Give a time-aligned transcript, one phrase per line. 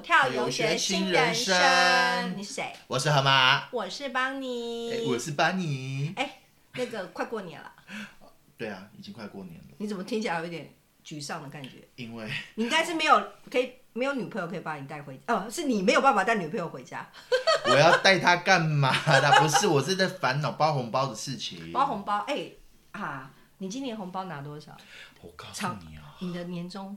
[0.00, 2.36] 跳游学新人生。
[2.36, 2.72] 你是谁？
[2.86, 4.92] 我是河马，我是邦尼。
[4.92, 6.12] 哎，我是邦尼。
[6.16, 6.40] 哎，
[6.74, 7.72] 那个快过年了，
[8.56, 9.66] 对啊，已经快过年了。
[9.78, 10.72] 你怎么听起来有一点
[11.04, 11.86] 沮丧的感觉？
[11.96, 17.08] 因为你应该是没有可以没有女朋友可以把你带回，哦，是你没有办法带女朋友回家。
[17.66, 19.40] 我要带她干嘛的？
[19.40, 21.72] 不是，我是在烦恼包红包的事情。
[21.72, 22.50] 包红包，哎
[22.92, 24.76] 啊，你今年红包拿多少？
[25.20, 26.96] 我告诉你啊，你的年终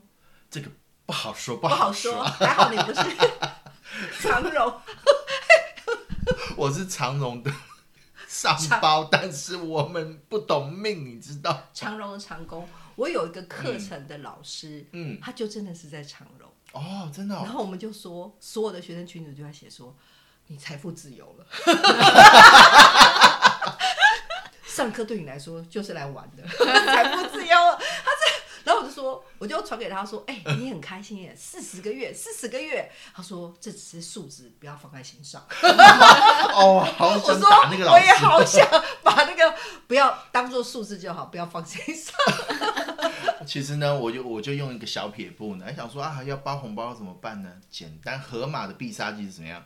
[0.50, 0.70] 这个
[1.06, 3.02] 不好说，不不好说，还好你不是
[4.22, 4.82] 长荣。
[6.56, 7.52] 我是长荣的
[8.28, 11.68] 上包，但是我们不懂命，你知道？
[11.74, 19.96] 长荣的长工，我有一个课程的老师，嗯，他就真的是在长荣，哦，真的、哦，然后我们就说，所有的学生群主就在写说，
[20.48, 21.46] 你财富自由了。
[24.66, 27.56] 上课对你来说就是来玩的，财富自由
[28.94, 32.92] 说，我就传给他说，哎、你很开心耶，四十个月，四十个月。
[33.16, 35.42] 他说这只是数字，不要放在心上。
[36.54, 38.04] 哦，好我想说打那个老师。
[38.04, 38.68] 我也好想
[39.02, 39.56] 把那个
[39.88, 42.14] 不要当做数字就好，不要放心上。
[43.48, 47.52] 其实呢，我就我就用一个小撇步呢，还想说啊，要包红包要怎么办呢？
[47.70, 49.66] 简单，河马的必杀技是怎么样？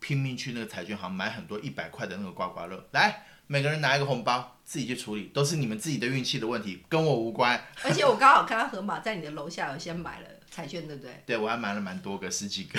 [0.00, 7.58] 拼命去那个彩券行买很多一百块的那个刮刮乐，来，每个人拿一个红包，自己去处理，都是你们自己的运气的问题，跟我无关。
[7.82, 11.22] 而且我刚好看到河马在你的楼下有先买了彩券，对不 对？
[11.24, 12.78] 对我还买了蛮多个，十几个。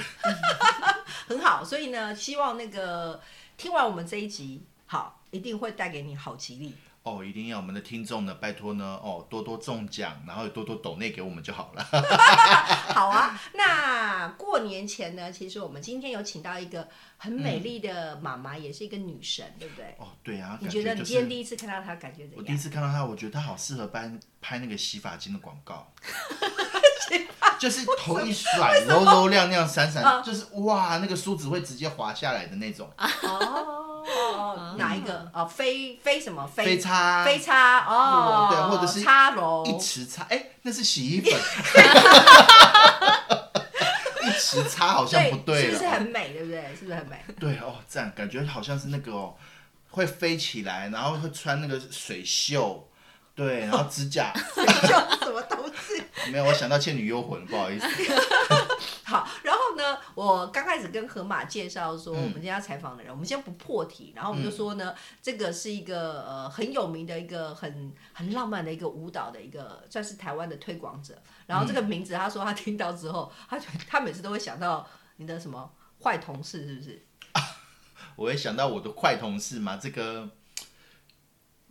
[1.28, 3.20] 很好，所以呢，希望那个
[3.58, 6.76] 听完我们这一集，好，一定会带给你好吉利。
[7.04, 11.84] 哦，一定要我们的听众呢，拜托呢，哦，多多中奖，然后多多抖内给我们就好了。
[12.94, 16.88] 好啊，那过年前呢，其实我们今天有请到一个
[17.18, 19.96] 很美丽的妈妈，也是一个女神，对不对？
[19.98, 22.58] 哦，对啊，你觉得你今天第一次看到她，感觉怎样我第一？
[22.58, 25.92] 次看到她，我觉得她好适合拍拍那个洗发精的广告，
[27.60, 35.30] 就是头一甩，柔柔亮亮闪闪，啊就是哇，那个梳子会直接滑下来的那种， 哦，哪一个？
[35.34, 36.48] 哦，飞飞什么？
[36.48, 41.34] 飞飞叉，飞叉哦，对或者是叉龙一池叉，哎，那是洗衣粉，
[44.24, 46.30] 一池叉好像不对是不是很，美？
[46.34, 46.76] 对不对？
[46.76, 47.24] 是不是很美？
[47.40, 49.36] 对哦，这样感觉好像是那个哦，
[49.92, 52.86] 会飞起来，然后会穿那个水袖。
[53.36, 55.42] 对，然后指甲就什么？
[56.32, 57.86] 没有，我想到《倩女幽魂》，不好意思。
[59.04, 71.20] 好，然后呢，我刚开始跟河马介绍说，嗯我们今天要采访的人，我们先不破题，然后我们就说呢，这个是一个呃很有名的一个很很浪漫的一个舞蹈的一个，算是台湾的推广者。
[71.48, 74.88] 然后这个名字，他说他听到之后，他就他每次都会想到
[75.18, 75.72] 你的什么
[76.04, 77.04] 坏同事，是不是？
[78.16, 80.30] 我会想到我的坏同事嘛，这个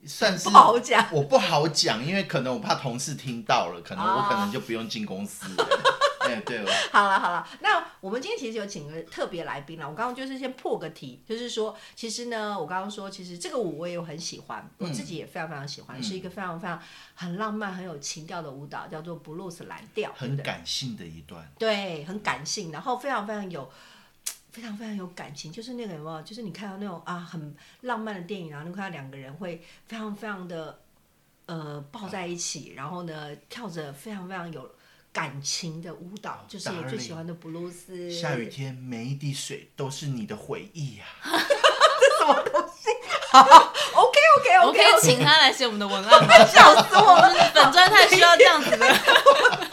[0.06, 1.06] 算是不好讲。
[1.12, 5.68] 我不好讲，因为可能我怕同事听到了，可能我哦可能就不用进公司了。
[6.20, 9.88] 哎，对了， 好了好了，那我们今天其实有请个特别来宾了。
[9.88, 16.78] 我刚刚就是先破个题，就是说，其实呢，我刚刚说，其实这个舞我也有很喜欢，我自己也非常非常喜欢，嗯是一个非常非常
[17.14, 20.36] 很浪漫、很有情调的舞蹈，叫做布鲁斯蓝调，很？
[20.38, 23.70] 感性的一段，对，很感性，然后非常非常有。
[24.58, 26.22] 非常非常有感情，就是那个有没有？
[26.22, 30.80] 就是你看到那种啊很浪漫的电影，然后你看到两个人会非常非常的
[31.46, 34.68] 呃抱在一起，然后呢跳着非常非常有
[35.12, 38.10] 感情的舞蹈，就是我最喜欢的布鲁斯。
[38.10, 42.90] 下雨天每一滴水都是你的回忆呀、这什么东西
[43.94, 46.34] OK OK 我 OK，可以请他来写我们的文案吗？
[46.46, 47.32] 笑死我了！
[47.54, 49.67] 本专太需要这样子的。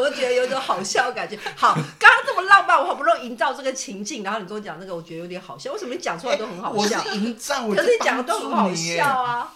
[0.00, 1.38] 我怎么觉得有一种好笑的感觉？
[1.56, 5.72] 好，刚刚这么浪漫，我好不容易营造这个情境，然后你跟我讲这个，我觉得有点好笑。
[5.72, 7.04] 为什么你讲出来都很好我是笑？
[7.14, 9.52] 营造，我可是你讲的都很好笑啊！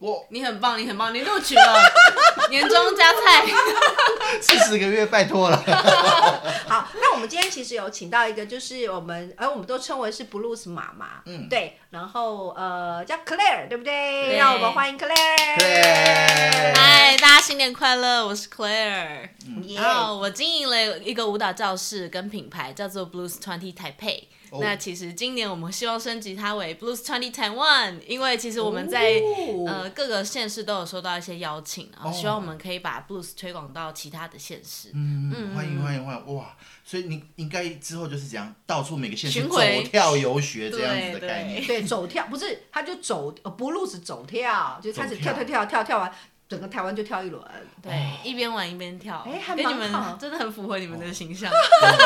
[0.00, 1.78] 我你很棒，你很棒，你录取了，
[2.48, 3.44] 年终加菜。
[4.40, 5.56] 四十个月，拜托了。
[6.66, 14.28] 好，那我们今天其实有请到一个，就是我们，呃，我们都称为是 Blues 妈妈，嗯对，然后呃叫 Claire，对不对？
[14.28, 15.58] 对让我们欢迎 Claire。
[15.58, 18.26] 对嗨，大家新年快乐！
[18.26, 19.28] 我是 Claire。
[19.64, 24.24] 耶然后我经营了一个舞蹈教室跟品牌，叫做 Blues Twenty Taipei。
[24.50, 34.90] 哦那其实今年我们希望升级它为 Blues Twenty Taiwan，因为其实我们在、哦呃各个县市都有收到一些邀请，然后希望哦我们可以把 Blues 推广到其他的县市。
[34.94, 36.34] 嗯，欢迎欢迎欢迎！
[36.34, 41.64] 哇，所以你应该之后就是这样，到处每个县市走巡回跳游学这样子的概念。
[41.64, 46.12] 对，走跳不是，他就走呃不录是走跳，就开始跳跳跳跳跳跳完，
[46.50, 47.40] 整个台湾就跳一轮。
[47.80, 47.92] 对，
[48.22, 51.50] 一边玩一边跳，哎还跟你蛮好们真的很符合你们的形象。
[51.50, 51.98] 嗯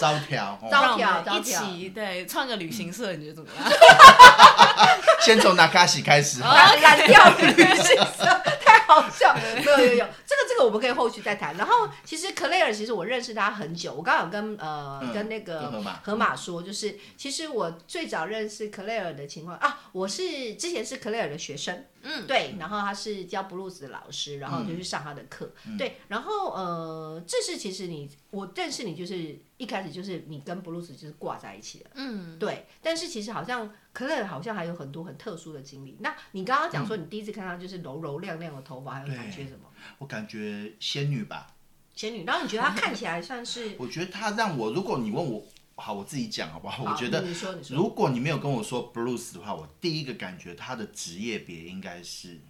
[0.00, 3.64] 招跳，哦招让我们一起对创个旅行社，你觉得怎么样？
[5.20, 6.40] 先从纳卡西开始。
[6.40, 8.24] 哦蓝蓝调旅行社
[8.64, 11.56] 太好笑， 没有有有，这个这个我们可以后续再谈。
[11.56, 22.26] 然后其实 Claire 其实我认识他很久，我刚刚有跟呃、嗯跟那个跟河马河马说，就是其实我最早认识 Claire 的情况啊，我是之前是 Claire 的学生，嗯。
[22.26, 35.96] 对，然后他是教布鲁斯的老师，然后就去上他的课，对，然后呃，这是其实你我认识你就是一开始就是你跟布鲁斯就是挂在一起的，嗯，对，但是其实好像 Claire 好像还有很多很特殊的经历。
[36.00, 39.68] 那你刚刚讲说你第一次看到就是柔柔亮亮的头发，还有感觉什么？
[39.98, 41.54] 我感觉仙女吧，
[41.94, 43.74] 仙女，然后你觉得她看起来算是？
[43.78, 45.44] 我觉得她让我，如果你问我，
[45.80, 46.84] 好，我自己讲好不好？
[46.84, 47.24] 我觉得
[47.70, 52.40] 如果你没有跟我说 blues 的话，我第一个感觉他的职业别应该是，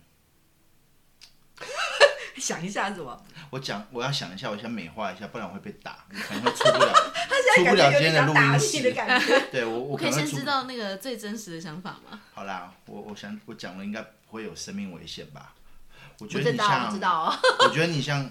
[2.38, 3.24] 想一下什么？
[3.50, 6.92] 我讲我要想一下，我想美化一下，不然我会被打，我可能会出不了，
[7.28, 8.92] 他现在出不了感觉有点今天的录音想打你的室。
[8.92, 9.40] 感觉。
[9.52, 12.20] 对我，我我可以先知道那个最真实的想法吗？
[12.34, 15.54] 好啦，我我想我讲了应该不会有生命危险吧？
[16.18, 17.38] 我觉得你像，我知道哦。
[17.60, 18.28] 我觉得你像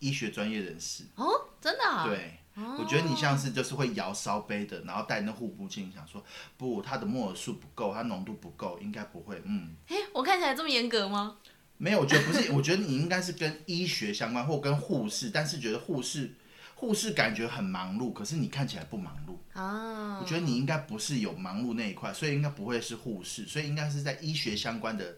[0.00, 1.28] 医学专业人士，哦，
[1.60, 2.38] 真的、啊？，对。
[2.54, 6.22] 我觉得你像是就是会摇烧杯的，然后戴那护目镜，想说
[6.56, 11.36] 不，它的墨尔数不够，它浓度不够，应该不会，嗯，哎，我看起来这么严格吗？
[11.78, 16.34] 没有，我觉得不是，我觉得你应该是跟医学相关或跟护士，但是觉得护士
[16.74, 25.16] 护士感觉很忙碌，可是你看起来不忙碌，啊，我觉得你应该不是有忙碌那一块，所以应该不会是护士，所以应该是在医学相关的。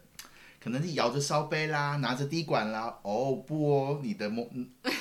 [0.65, 2.95] 可能是摇着烧杯啦，拿着滴管啦。
[3.03, 4.49] 哦不哦，你的模，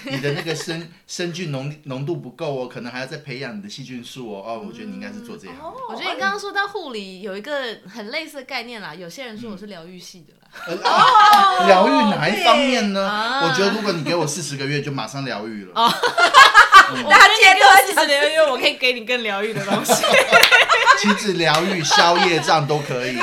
[0.04, 4.44] 你的那个生 生菌浓浓度不够哦，可能还要再培养你的细菌数哦。
[4.46, 5.60] 哦，我觉得你应该是做这一行。
[5.62, 10.40] 哦我觉得你刚刚说到护理有一个很类似的概念啦，有些人说我是疗愈系的啦。
[10.68, 13.08] 呃啊疗愈哪一方面呢？
[13.08, 15.72] 啊我觉得如果你给我四十个月，就马上疗愈了。
[15.76, 19.94] 我大家今天都在四十年，因为我可以给你更疗愈的东西。
[21.00, 23.14] 亲子疗愈、消业障都可以。
[23.14, 23.20] 只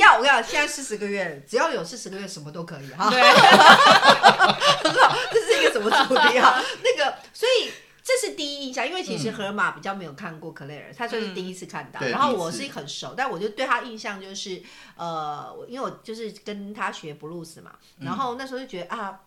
[0.00, 3.08] 要我跟你讲，现在四十个月，只要有四十个月，什么都可以哈。
[3.08, 6.60] 对，很好，这是一个什么主题啊？
[6.82, 7.70] 那个，所以
[8.02, 12.00] 这是第一印象，因为其实河马比较没有看过 Claire，他算是第一次看到。
[12.00, 14.62] 对然后我是很熟，但我就对他印象就是，
[14.96, 19.20] 呃，我因为我就是跟他学布鲁斯嘛，然后那时候就觉得啊，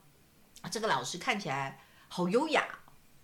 [0.72, 1.80] 这个老师看起来
[2.10, 2.66] 好优雅。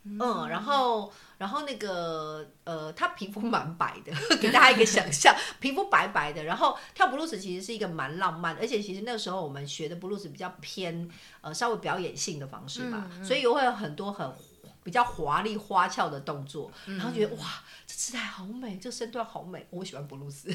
[0.03, 6.43] 嗯，然后，然后那个，呃，他皮肤蛮白的， 给大家一个想象，皮肤白白的。
[6.45, 11.09] 然后跳布鲁斯其实是一个蛮浪漫，而且其实那个时候我们学的布鲁斯比较偏
[11.41, 14.33] 呃稍微表演性的方式吧，所以会有很多很
[14.81, 17.45] 比较华丽花俏的动作，然后觉得哇，
[17.85, 20.49] 这姿态好美，这身段好美，我喜欢布鲁斯。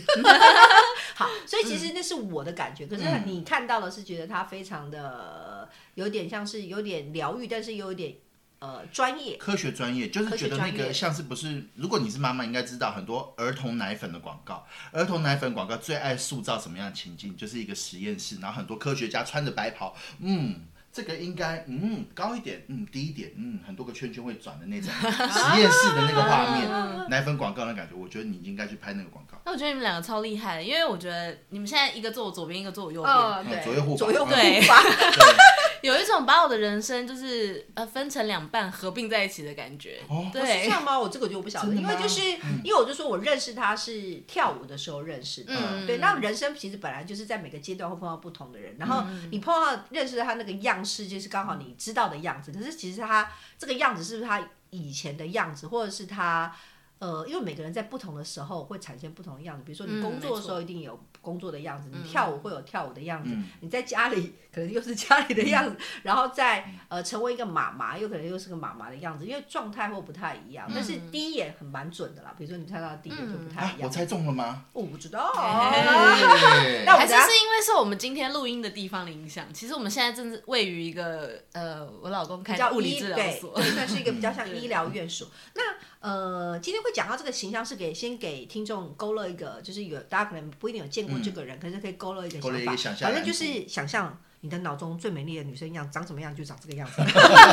[1.15, 8.17] 好，所以其实那是我的感觉，可是你看到的是觉得他非常的有点像是有点疗愈，但是又有点
[8.65, 9.37] 呃专业。
[9.37, 11.63] 科学专业就是觉得那个像是不是？
[11.75, 14.67] 如果你是妈妈，应该知道很多儿童奶粉的广告。
[14.93, 17.37] 儿童奶粉广告最爱塑造什么样的情境？
[17.37, 20.63] 就是一个实验室，然后很多科学家穿着白袍，嗯，
[20.93, 29.39] 这个应该嗯高一点，嗯低一点，嗯很多个圈圈会转的那种 实验室的那个画面，奶粉广告的感觉，我觉得你应该去拍那个广告。
[29.45, 35.37] 那我觉得你们两个超厉害的，因为我觉得你们现在一个坐我左边，一个坐我右边，左右护法左右护对法，对，
[35.85, 40.01] 有一种把我的人生就是呃分成两半合并在一起的感觉。
[40.09, 40.99] 哦是对这，样吗？
[40.99, 42.23] 我这个就不晓得，因为就是、
[42.63, 56.55] 因为我就说我认识他是跳舞的时候认识的，嗯对，那人生其实本来就是在每个阶段会碰到不同的人，然后你碰到认识他那个样式，就是刚好你知道的样子，可是其实他这个样子是不是他以前的样子，或者是他。
[56.99, 70.71] 呃，因为每个人在不同的时候会产生不同的样子，比如说你嗯工作的时候一定有工作的样子，你跳舞会有跳舞的样子，嗯你在家里可能又是家里的样子，然后再呃成为一个妈妈，又可能又是个妈妈的样子，因为状态会不太一样。
[70.73, 73.89] 但是第一眼很蛮准的啦，比如说你猜到的第一眼就不太啊一，样。
[73.89, 74.65] 我猜中了吗？
[74.73, 75.33] 我不知道。
[76.87, 79.53] 那还是是因为受我们今天录音的地方的影响。
[79.53, 83.55] 其实我们现在正是位于一个呃，我老公开比较的物理治疗所。
[83.55, 85.29] 对，算是一个比较像医疗院所。
[85.55, 85.63] 那
[86.01, 92.39] 呃，今天会讲到这个形象，是给先给听众勾勒一个，就是有大家可能不一定有见过这个人，可是可以勾勒一个
[92.77, 97.01] 想象反正就是想象你的脑中最美丽的女生样长什么样，就长这个样子。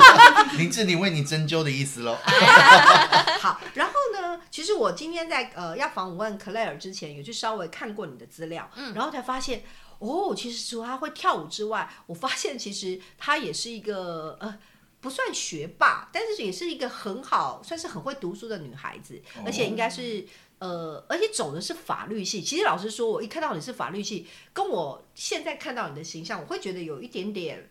[0.59, 2.17] 林志玲为你针灸的意思喽。
[3.39, 9.63] 好，然后呢，其实我今天在呃要访问 Claire 之前，有去稍微看过你的资料，然后才发现，
[9.99, 14.59] 哦，其实除了她会跳舞之外，我发现其实她也是一个呃。
[15.01, 20.25] 不算学霸，但是也是一个很好，算是很会读书的女孩子，而且应该是
[20.59, 22.41] 呃，而且走的是法律系。
[22.41, 27.69] 其实老实说，我一看到你是法律系，跟我现在看到你的形象，我会觉得有一点点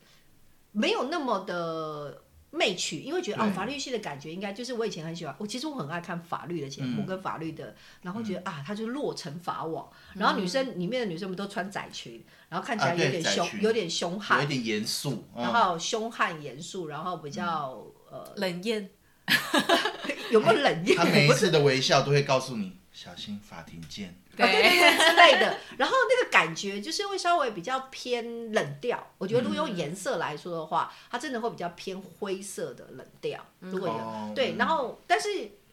[0.73, 7.07] 没有那么的媚曲，因为觉得哦法律系的感觉应该就是我以前很喜欢，我其实我很爱看法律的节目、嗯。
[7.07, 14.43] 跟法律的，然后觉得、啊，他就落成法网，然后女生、里面的女生们都穿窄裙，然后看起来有点凶，有点凶悍。
[14.43, 15.43] 有，点严肃，嗯。
[15.43, 18.91] 然后凶悍严肃，然后比较、呃冷艳，
[20.31, 20.97] 有没有冷艳？
[20.99, 24.20] 他每一次的微笑都会告诉你 小心法庭见。
[24.33, 25.59] 啊，对对对之类的。
[25.79, 29.13] 然后那个感觉就是会稍微比较偏冷调。
[29.19, 33.45] 我觉得如果用颜色来说的话，它真的会比较偏灰色的冷调。
[33.61, 35.29] 如果有、哦对，嗯然后但是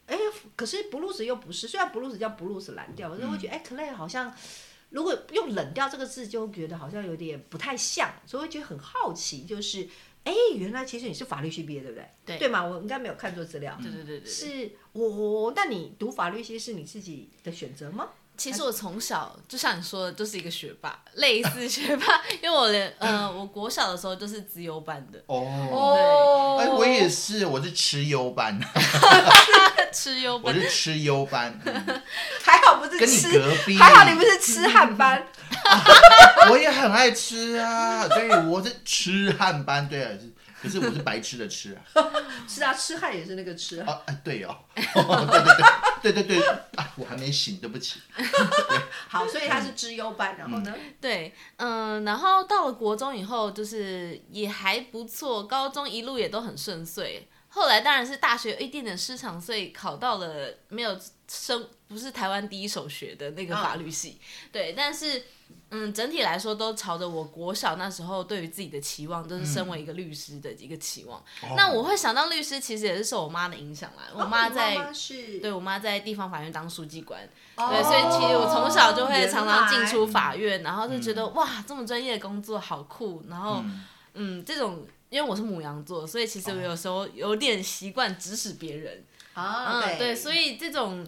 [0.08, 0.18] 哎，
[0.56, 4.34] 可是布鲁斯又不是，虽然布鲁斯叫布鲁斯蓝调，我就会觉得哎、克莱好像。
[4.90, 9.86] 如果用冷调这个字，就觉得好像有点不太像，所以会觉得很好奇，就是，
[10.24, 12.10] 哎，原来其实你是法律系毕业，对不对？
[12.26, 12.64] 对对嘛？
[12.64, 13.78] 我应该没有看错资料。
[13.84, 14.32] 对对对对对。
[14.32, 18.12] 是我，那你读法律系是你自己的选择吗？
[18.38, 28.60] 其实我从小就像你说的，就是一个学霸，类似学霸，因为我连呃，我国小的时候就是资优班的，哦，哦哎，我也是，我是吃优班，
[29.92, 30.54] 吃优班。
[30.56, 32.02] 我是吃优班，嗯
[32.44, 33.78] 还好不是跟你吃，隔壁。
[33.78, 35.26] 还好你不是吃汉班。
[36.52, 40.20] 我也很爱吃啊，对，我是吃汉班，对
[40.62, 41.82] 可是我是白痴的吃啊。
[42.48, 44.02] 是啊，痴汉也是那个痴啊。
[44.24, 48.00] 对哦，对对对，对对对，啊，我还没醒，对不起。
[49.08, 50.74] 好，所以他是资优班，然后呢？
[51.00, 57.28] 对，嗯、然后到了国中以后，就是也还不错，高中一路也都很顺遂。
[57.50, 64.20] 后来当然是大学有一点点失常，所以考到了没有升，不是台湾第一首学的那个法律系。
[64.52, 65.24] 对，但是
[65.70, 71.24] 嗯，整体来说都朝着我国小那时候对于自己的期望，就是身为一个律师的一个期望。
[71.56, 74.04] 那我会想当律师，其实也是受我妈的影响啦。
[74.14, 74.78] 我妈在。
[75.42, 77.22] 对我妈在地方法院当书记官，
[77.56, 84.88] 哦对，所以其实我从小就会常常进出法院，然后就觉得、哇，这么专业的工作好酷，然后嗯嗯这种。
[85.10, 89.06] 因为我是母羊座，所以其实我有时候有点习惯指使别人，
[89.42, 91.06] 啊，嗯，对，所以以这种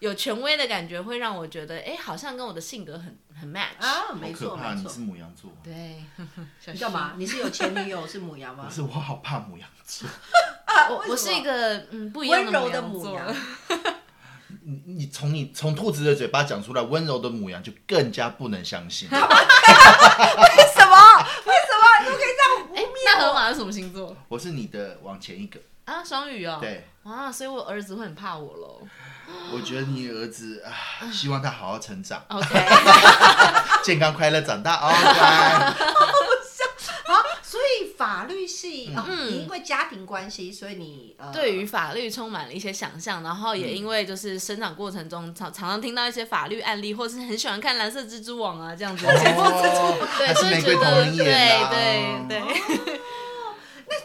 [0.00, 3.78] 有权威的感觉会让我觉得，哎，好像跟我的性格很很 match。
[3.78, 5.00] 啊，好没可怕，错没错你是。
[5.00, 5.50] 母羊座。
[5.64, 6.04] 对，
[6.72, 7.14] 你干嘛？
[7.16, 8.74] 你是有前女友是母羊吗 可？
[8.74, 10.08] 是我好怕母羊座，
[10.90, 13.26] 我我是一个嗯不一样温柔的母母羊
[13.68, 13.76] 座，
[14.64, 19.08] 你你从你从兔子的嘴巴讲出来温柔的母羊，就更加不能相信。
[19.10, 19.32] 为什么？
[21.46, 23.34] 为什么你都可以这样污哎，蔑那河我？
[23.34, 26.02] 马是什么星座我是你的往前一个，啊？
[26.04, 26.58] 双鱼哦。。
[26.60, 28.80] 对，啊，所以我儿子会很怕我喽。
[29.52, 30.72] 我觉得你儿子啊，
[31.10, 32.48] 希望他好好成长，OK，
[33.82, 37.14] 健康快乐长大哦，乖。
[37.14, 51.70] 啊，所以法律系啊，因为家庭关系，所以你呃，对于法律充满了一些想象，然后也因为就是生长过程中常常常听到一些法律案例，或是很喜欢看《蓝色蜘蛛网》啊这样子的节目，哦， 对，还是所以玫瑰同觉得人演的啊
[52.28, 53.00] 对对对，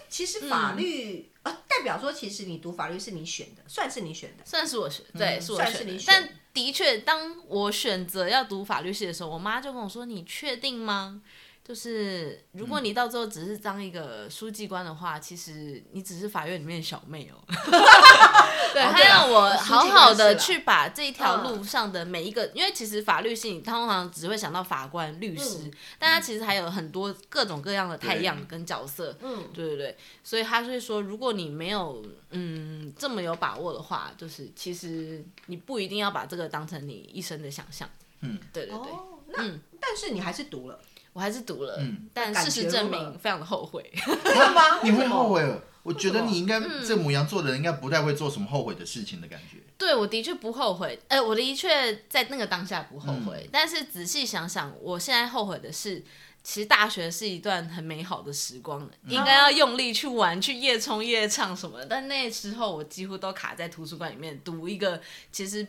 [0.10, 4.44] 其实法律啊，代表说其实你读法律是你选的，算是你选的。
[4.46, 11.22] 算是我选，对，是我算是你选的但的确，当我选择要读法律系的时候，我妈就跟我说：“你确定吗？”
[11.68, 17.44] 就是如果你到最后只是当一个书记官的话，其实你只是法院里面的小妹哦。
[18.74, 29.18] 对，他让我好好的去把这一条嗯路上的每一个，因为其实法律系你通常只会想到法官、律师，嗯但他其实还有很多各种各样的太阳跟角色。
[29.22, 37.90] 嗯，对对对，所以他是说，如果你没有嗯这么有把握的话，就是其实你不一定要把这个当成你一生的想象。
[38.22, 40.80] 嗯，对对对，哦，那嗯但是你还是读了，
[41.18, 43.84] 我还是读了，嗯但事实证明非常的后悔。
[44.24, 44.62] 真的吗？
[44.86, 45.60] 你会后悔了？
[45.82, 49.58] 我觉得你应该，嗯这母羊座的人应该不太会做什么后悔的事情的感觉。
[49.80, 56.04] 对，我的确不后悔，呃，我的确在那个当下不后嗯悔，但是仔细想想，我现在后悔的是。
[56.44, 61.86] 其实大学是一段很美好的时光，嗯应该要用力去玩，去夜冲夜唱什么的。
[61.88, 65.68] 但那时候我几乎都卡在图书馆里面读一个，其实，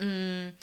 [0.00, 0.54] 嗯，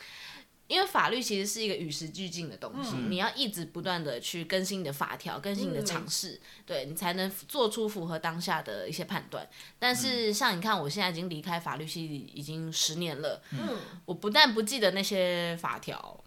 [0.67, 9.47] 因为法律其实是一个与时俱进的东西，嗯你要一直不断的去更新你的法条，更新你的嗯尝试，对你才能做出符合当下的一些判断。
[9.77, 16.23] 但是像你看，我现在已经离开法律系已经十年了，嗯，我不但不记得那些法条，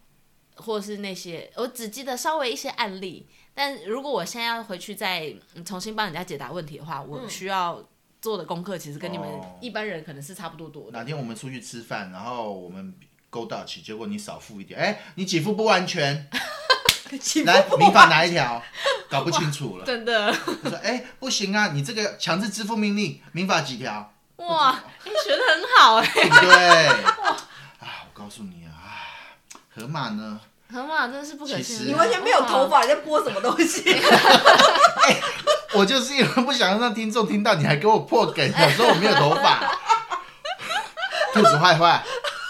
[0.54, 3.26] 或是那些，我只记得稍微一些案例。
[3.54, 7.84] 但如果我现在要回去再嗯重新帮人家解答问题的话，我需要
[8.20, 10.96] 做的功课其实跟你们哦一般人可能是差不多多的。
[10.96, 12.94] 哪天我们出去吃饭，然后我们
[13.30, 16.28] 勾到起，结果你少付一点，哎，你给付不完全，
[17.44, 18.62] 来民法哪一条？
[19.10, 19.84] 搞不清楚了。
[19.84, 20.32] 真的，
[20.62, 24.12] 他说，哎，不行啊，你这个强制支付命令，民法几条？
[24.36, 26.86] 哇，你学的很好哎、对不对？
[27.80, 29.02] 啊，我告诉你啊，
[29.74, 30.40] 河马呢？
[30.70, 31.86] 河马真的是不可信。
[31.88, 33.82] 你完全没有头发，你在播什么东西？
[35.72, 39.60] 我就是因为不想让听众听到，你还给我破梗，想说我没有头发。
[41.32, 42.04] 兔子坏坏，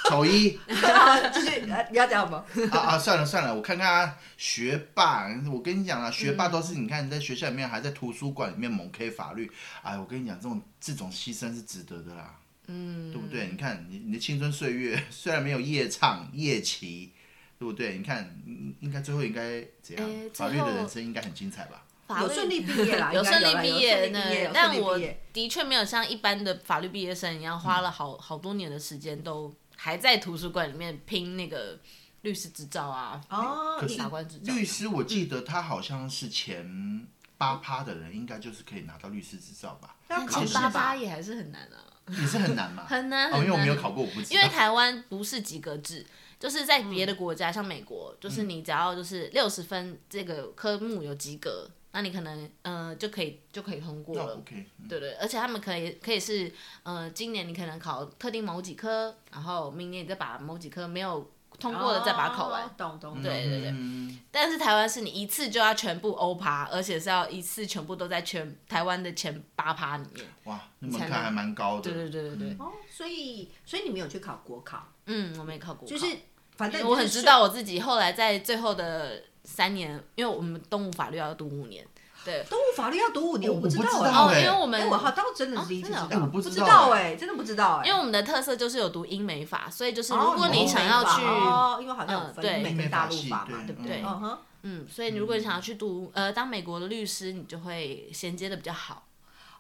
[0.09, 2.45] 丑一啊继续，呃你要讲什么？
[2.71, 2.99] 啊啊！
[2.99, 9.50] 算了算了，我看看啊，学霸，我跟你讲啊，学霸都是你看你在学校里面，还在图书馆里面猛 K 法律，
[9.83, 12.35] 哎，我跟你讲，这种这种牺牲是值得的啦，
[12.67, 13.49] 嗯，对不对？
[13.49, 17.12] 你看你你的青春岁月 虽然没有夜唱夜骑，
[17.59, 17.97] 对不对？
[17.99, 20.29] 你看应应该最后应该怎样哎？
[20.35, 21.83] 法律的人生应该很精彩吧？
[22.07, 31.79] 法律有顺利毕业啦，有应该顺利毕业有顺利毕业有，但顺利我毕业的确没有像一般的法律毕业生一样，花了好好多年的时间，都还在图书馆里面拼那个
[32.23, 34.53] 律师执照啊，哦，可是法官执照。
[34.53, 37.07] 律师我记得他好像是前
[37.39, 39.95] 八趴的人，应该就是可以拿到律师执照吧？
[40.09, 40.97] 那考八八？
[40.97, 42.85] 也还是很难啊，也是很难嘛。
[42.91, 44.31] 很难哦，因为我没有考过，我不知道。
[44.35, 46.05] 因为台湾不是及格制，
[46.41, 54.37] 就是在别嗯的国家，像美国，就是你只要就是六十分这个科目有及格，那你可能呃就可以就可以通过了。
[54.37, 56.52] OK，嗯对对，而且他们可以可以是
[56.83, 62.64] 呃，今年你可能考特定某几科，然后明年你再把某几科没有通过的再把它考完。
[62.64, 63.23] 哦懂懂。
[63.23, 70.25] 对对对嗯但是台湾是你一次就要全部欧趴，而且是要一次全部都在全台湾的前八趴里面。
[70.45, 71.90] 哇，那门才能槛还蛮高的。
[71.90, 76.16] 对对对对对，哦，所以所以你没有去考国考，嗯，我没考国考，就是
[76.57, 81.85] 反正我很知道我自己后来在最后的三年，因为我们动物法律要读五年，
[82.25, 84.11] 对，动物法律要读五年，哦我不知道哎。
[84.12, 87.87] 哦，因为我们哎，我好倒真的是第一次知道，哦真的不知知道哎，真的不知道哎。
[87.88, 94.02] 因为我们的特色就是有读英美法，所以就是哦如果你想要去，哦，因为好像有对美跟大陆法嘛，对不对？
[94.05, 94.38] 嗯哼。
[94.62, 99.07] 嗯，所以你如果你想要去读呃当美国的律师，你就会衔接的比较好。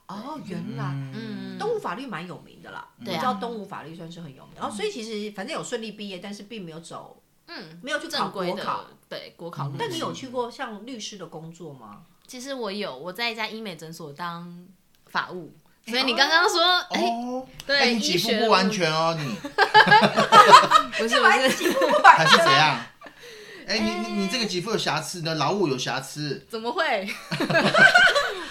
[0.08, 0.84] 哦，原来。
[1.14, 7.17] 嗯，动物法律蛮有名的啦，我对啊知道动物法律算是很有名，然后所以其实反正有顺利毕业，但是并没有走，
[7.48, 8.88] 嗯，没有去考正规国考的。
[9.08, 9.76] 对国考律师。
[9.78, 12.02] 但你有去过像律师的工作吗？
[12.26, 14.66] 其实我有，我在一家医美诊所当
[15.06, 15.52] 法务。
[15.86, 19.34] 所以你刚刚说，哎、哦，对哎，你医学给付不完全哦，你
[20.98, 22.84] 不是 不是， 几乎不完还是怎样？
[23.66, 26.46] 哎，你你你这个给付有瑕疵的，劳务有瑕疵。
[26.50, 26.84] 怎么会？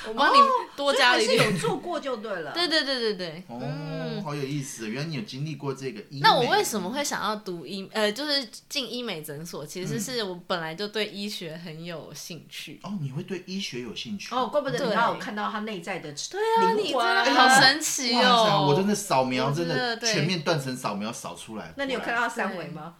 [0.07, 0.39] 我帮你
[0.75, 1.51] 多加了一点。
[1.51, 2.51] 有做过就对了。
[2.53, 4.23] 对对对对对，哦，嗯。
[4.23, 6.19] 好有意思，原来你有经历过这个医美。
[6.21, 9.65] 那我为什么会想要读医呃，就是进医美诊所？
[9.65, 12.79] 其实是我本来就对医学很有兴趣。
[12.83, 14.35] 哦，你会对医学有兴趣？
[14.35, 17.35] 哦，怪不得你对刚有看到他内在的对啊，你灵真的魂。
[17.35, 18.65] 好神奇哦！
[18.67, 21.73] 我真的扫描真的全面断层扫描扫出来。
[21.77, 22.95] 那你有看到他三维吗？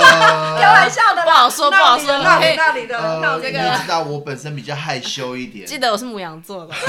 [0.00, 5.66] 呃 开玩笑的，不好说不好说那那里的，那呃，里的，你知道我本身比较害羞一点。
[5.66, 6.74] 记得我是母羊座的，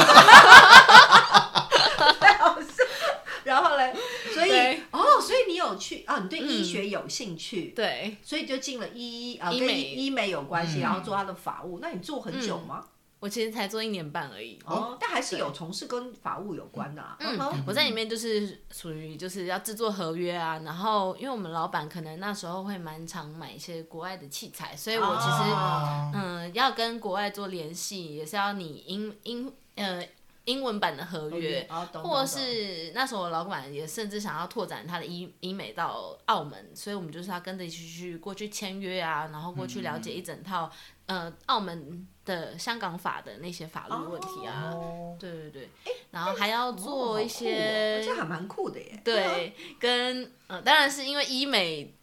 [3.43, 3.93] 然后嘞，
[4.33, 4.51] 所以
[4.91, 6.19] 哦，所以你有去啊？
[6.23, 9.73] 你对医学有兴趣，对，所以就进了医啊，跟医美。
[9.73, 10.81] 医医美有关系，嗯。
[10.81, 11.79] 然后做他的法务。
[11.81, 12.83] 那你做很久吗？
[13.23, 14.59] 我其实才做一年半而已。
[14.65, 17.15] 哦，但还是有从事跟法务有关的啊。
[17.21, 30.05] 嗯哼，我在里面就是属于就是要制作合约啊，然后因为我们老板可能那时候会蛮常买一些国外的器材，所以我其实、啊嗯要跟国外做联系，也是要你英英呃
[30.45, 31.65] 英文版的合约。
[31.69, 40.71] 哦，或是那时候我老板也甚至想要拓展他的医医美到澳门，所以我们就是要跟着一起去过去签约啊，然后过去了解一整套、
[41.06, 45.69] 呃澳门的香港法的那些法律问题啊，哦对对对，
[46.12, 49.01] 然后还要做一哦些、这还蛮酷的耶。
[49.03, 51.93] 对，跟呃，当然是因为医美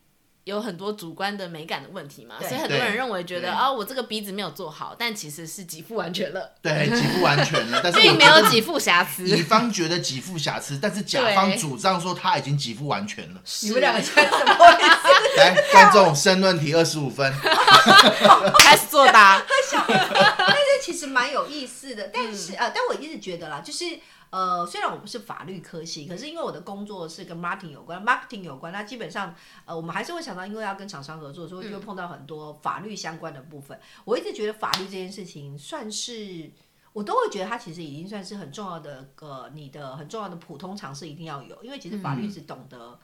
[0.51, 9.29] 有很多主观的美感的问题嘛，所以很多人认为觉得对啊，我这个鼻子没有做好，但其实是给付完全了，对，给付完全了，但是并没有给付瑕疵。
[9.29, 13.41] 乙方觉得给付瑕疵，但是甲方主张说他已经给付完全了。
[13.63, 15.37] 你们两个现在什么回事？
[15.39, 17.33] 来，观众申论题二十五分。
[18.59, 19.41] 开始作答，
[19.89, 23.85] 但是其实蛮有意思的，但嗯是、呃，但我一直觉得啦，就是
[24.31, 33.79] 呃，虽然我不是法律科系，可是因为我的工作是跟 marketing 有关，marketing 有关，那基本上呃，我们还是会想到，因为要跟厂商合作，所以就会碰到很多法律相关的部分。
[34.05, 36.51] 我一直觉得法律这件事情算是。
[36.93, 42.99] 我都会觉得它其实已经算是很重要的，呃，你的很重要的普通常识一定要有，因为其实法律只懂得，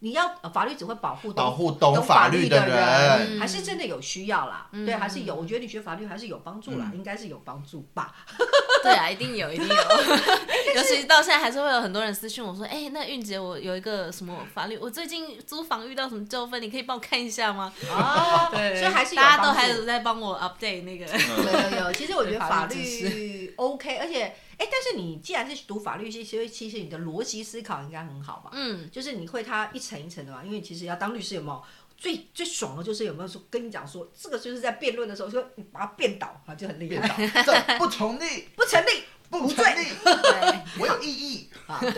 [0.00, 4.66] 你要、呃、法律只会保护懂保护懂懂法律的人，还是真的有需要啦。
[4.72, 5.34] 嗯对，还是有。
[5.34, 8.14] 我觉得你学法律还是有帮助啦，应该是有帮助吧。
[8.82, 9.74] 对啊，一定有， 一定有。
[10.74, 17.72] 尤其到现在还是会有很多人私信我说，哎、那韵姐，我有一个什么法律，我最近租房遇到什么纠纷，你可以帮我看一下吗？
[17.90, 21.06] 哦，对，所以还是大家都还有在帮我 update 那个。
[21.06, 28.50] 有有有，其实我觉得法律 OK，而且哎，但是你既然是读法律系，所以其实你的逻辑思考应该很好吧？
[28.52, 31.62] 嗯，就是你会它一层一层的嘛，因为其实要当律师有没有？
[31.96, 41.50] 最最爽的就是有没有说跟你讲说，这个就是在辩论的时候说你把它辩倒啊，就很厉变害，倒，这不成立，不成立不成立， 对，我有异议。
[41.66, 41.92] 啊，对，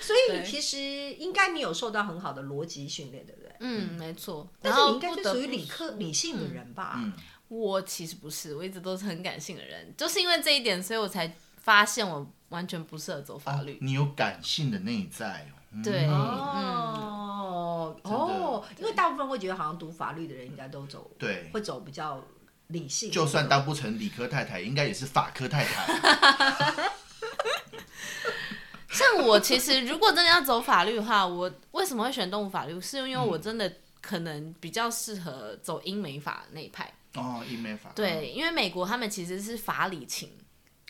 [0.00, 3.52] 所以其实应该你有受到很好的逻辑训练，对不对？
[3.60, 4.50] 嗯，没错。
[4.62, 6.94] 但是你应该是不得不属于理科理性的人吧？
[6.96, 7.12] 嗯，
[7.48, 13.78] 我其实不是，我一直都是很感性的人，就是因为这一点，所以我才发现我完全不适合走法律。
[13.80, 15.46] 你有感性的内在
[15.82, 22.22] 对，嗯，哦哦，因为大部分会觉得好像读法律的人应该都走，对会走比较
[22.66, 23.10] 理性。
[23.10, 26.90] 就算当不成理科太太，应该也是法科太太。
[28.90, 32.78] 像我其实如果真的要走法律的话，我为什么会选动物法律？
[32.78, 33.72] 是因为我真的
[34.02, 36.92] 可能比较适合走英美法那一派。
[37.14, 37.90] 哦，英美法。
[37.94, 40.30] 对，因为美国他们其实是法理情，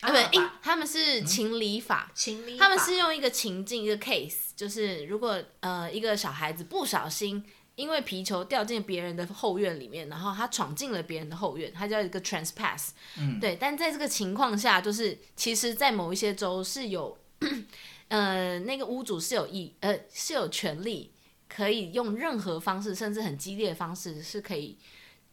[0.03, 2.11] 啊啊不，诶法他们是情理法。
[2.13, 7.43] 情理法，他们是用一个情境，一个 case，就是如果呃一个小孩子不小心
[7.75, 12.89] 因为皮球掉进别人的后院里面，然后他闯进了别人的后院，他叫一个 transpass，。
[13.17, 17.17] 嗯对，但在这个情况下，就是其实，在某一些州是有，
[18.09, 21.11] 呃，那个屋主是有意呃是有权利
[21.49, 24.77] 可以用任何方式，甚至很激烈的方式，是可以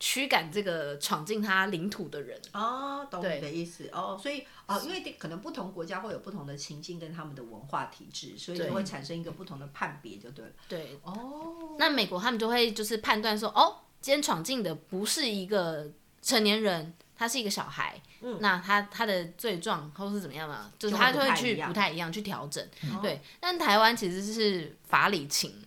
[0.00, 2.40] 驱赶这个闯进他领土的人。
[2.54, 3.34] 哦，懂对。
[3.36, 3.88] 你的意思。
[3.92, 8.72] 哦，所以哦，因为可能不同国家会有不同的情境跟他们的文化体制，所以就对。
[8.72, 10.52] 会产生一个不同的判别，就对了。
[10.66, 15.86] 对，哦，那美国他们就会就是判断说，哦，今天闯进的不是一个
[16.22, 18.38] 成年人，他是一个小孩，嗯。
[18.40, 23.00] 那他他的罪状或是怎么样嘛，就是他就会去不太一样去调整，哦。
[23.02, 23.20] 对。
[23.38, 25.62] 但台湾其实是法理情，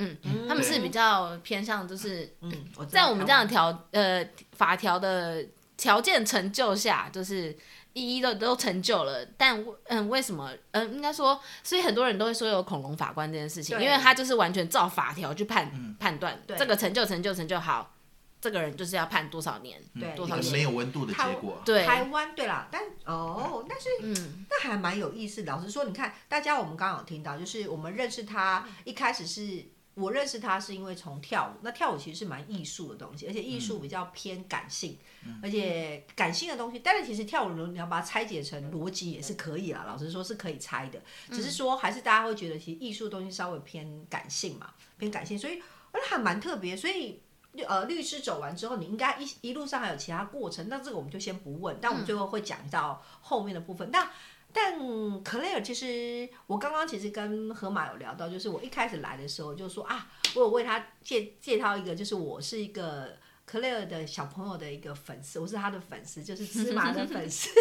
[0.00, 2.52] 嗯，他们是比较偏向就是嗯，
[2.88, 5.44] 在我们这样的条呃法条的
[5.76, 7.56] 条件成就下，就是
[7.92, 10.50] 一一都都成就了，但嗯为什么？
[10.70, 15.96] 嗯应该说，所以很多人都会说有恐龙法官这件事情，因为他就是完全照法条去判、嗯。
[15.98, 16.56] 判断对。
[16.56, 17.94] 这个成就成就成就好，
[18.40, 20.14] 这个人就是要判多少年，对。
[20.14, 20.52] 多少年。
[20.52, 21.60] 没有温度的结果。
[21.64, 25.44] 对，台湾对啦，但哦，但是嗯那还蛮有意思。
[25.44, 29.64] 老实说，你看，大家我们刚刚有听到，就是我们认识他一开始是。
[30.00, 34.96] 我认识他是因为从跳舞，那跳舞其实是蛮艺术的东西，而且艺术比较偏感性，
[35.42, 39.84] 而且感性的东西，但是其实跳舞你要把它拆解成逻辑也是可以啦。
[39.86, 46.76] 老实说是可以拆的，只是说还是大家会觉得其实艺术的东西稍微偏感性嘛，偏感性，所以而且还蛮特别。
[46.76, 47.20] 所以
[47.66, 53.90] 呃，律师走完之后，你应该一一路上还有其他过程，那这个我们就先不问，但我们最后会讲到后面的部分。
[53.90, 54.08] 那
[54.52, 54.78] 但
[55.22, 63.16] Claire 其实我刚刚其实跟河马有聊到，就是我一开始来的时候就说啊，我有为他介介绍一个，就是我是一个
[63.48, 67.50] Claire 的小朋友的一个粉丝，我是他的粉丝，就是芝麻的粉丝。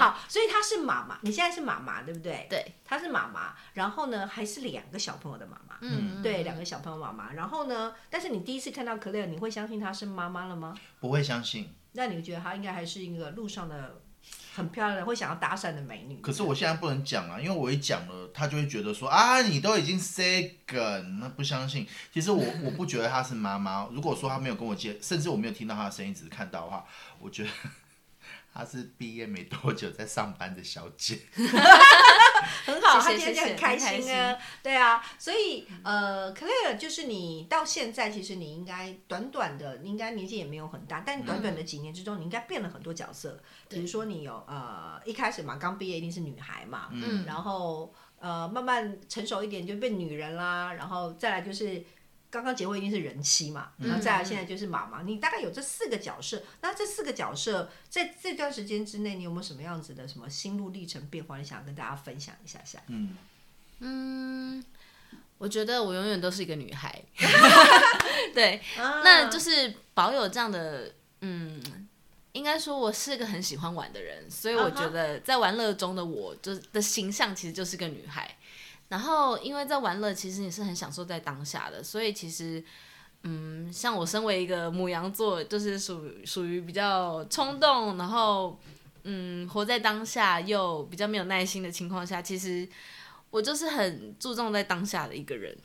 [0.00, 2.46] 好，所以他是妈妈，你现在是妈妈对不对？
[2.48, 5.76] 对，他是妈妈，然后呢还是两个小朋友的妈妈。
[5.82, 7.34] 嗯对，两个小朋友妈妈。
[7.34, 10.74] 然后呢，但是你第一次看到 Claire，你会相信她是妈妈了吗？
[10.98, 11.68] 不会相信。
[11.92, 14.00] 那你觉得她应该还是一个路上的
[14.56, 16.18] 很漂亮、会想要搭讪的美女？
[16.22, 21.86] 可是我现在不能讲啊，因为我一讲了，她就会觉得说啊，你都已经 say 梗，那不相信。
[22.10, 23.86] 其实我 我不觉得她是妈妈。
[23.92, 26.86] 如果说她没有跟我接，甚至我没有听到她的声音，只是看到的话，
[27.18, 27.50] 我觉得
[28.56, 31.20] 她是毕业没多久在上班的小姐。
[32.64, 43.40] 很好，她今天就很开心啊，对啊，所以呃，Claire 就是你到现在，其实你应该短短的，你应该年纪也没有很大，但短短的几年之中，你应该变了很多角色。
[43.68, 51.84] 比如说你有呃一开始嘛，刚毕业一定是女孩嘛，嗯然后呃慢慢成熟一点就变女人啦，然后再来就是。
[52.30, 56.42] 刚刚结婚一定是人妻嘛，然后再来现在就是妈妈，你大概有这四个角色。
[56.60, 61.38] 那这四个角色在这段时间之内，你有没有什么样子的什么心路历程变化？
[61.38, 62.80] 你想跟大家分享一下下？
[62.88, 63.16] 嗯，
[63.78, 64.64] 嗯，
[65.38, 67.02] 我觉得我永远都是一个女孩，
[68.34, 71.88] 对，啊那就是保有这样的，嗯，
[72.32, 78.36] 应该说我是个很喜欢玩的人，所以我觉得在玩乐中的我，就是的形象其实就是个女孩。
[78.88, 82.62] 然后，因为在玩乐，其实你是很享受在当下的，所以其实，
[83.22, 88.58] 嗯，像我身为一个母羊座，就是属属于比较冲动，然后，
[89.02, 92.68] 嗯，活在当下又比较没有耐心的情况下，其实
[93.30, 95.56] 我就是很注重在当下的一个人。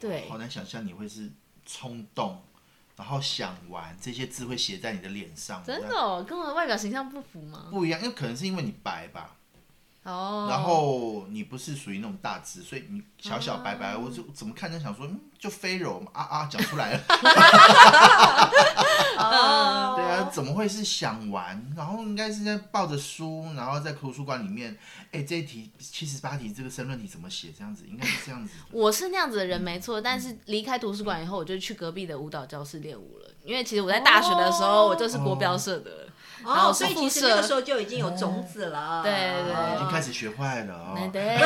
[0.00, 1.30] 对好难想象你会是
[1.64, 2.42] 冲动，
[2.96, 5.62] 然后想玩这些字会写在你的脸上。
[5.64, 7.68] 真的、哦，跟我的外表形象不符吗？
[7.70, 9.36] 不一样，因为可能是因为你白吧，
[10.08, 17.00] 哦，然后你不是属于那种大只，所以你小小白哦白，我就怎么看都想说，嗯，就飞柔嘛，啊啊，讲出来了。
[19.18, 21.72] 哦，对啊，怎么会是想玩？
[21.76, 24.76] 然后应该是在抱着书，然后在图书馆里面，
[25.12, 27.48] 哎，这一题七十八题这个申论题怎么写？
[27.56, 28.52] 这样子应该是这样子。
[28.70, 33.28] 我是那样子的人没错，但是离开图书馆以后，我就去隔壁的舞蹈教室练舞了。
[33.44, 36.08] 因为其实我在大学的时候，哦我就是国标社的，
[36.44, 39.00] 然后哦，所以其实那个时候就已经有种子了。
[39.02, 40.94] 对对对已经开始学坏了哦。
[41.12, 41.38] 对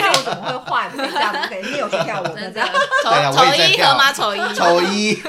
[0.00, 0.90] 跳舞怎么会坏？
[0.96, 2.68] 这样，不可以，你有去跳舞的这样。
[3.02, 5.22] 丑丑一和吗丑一，丑一，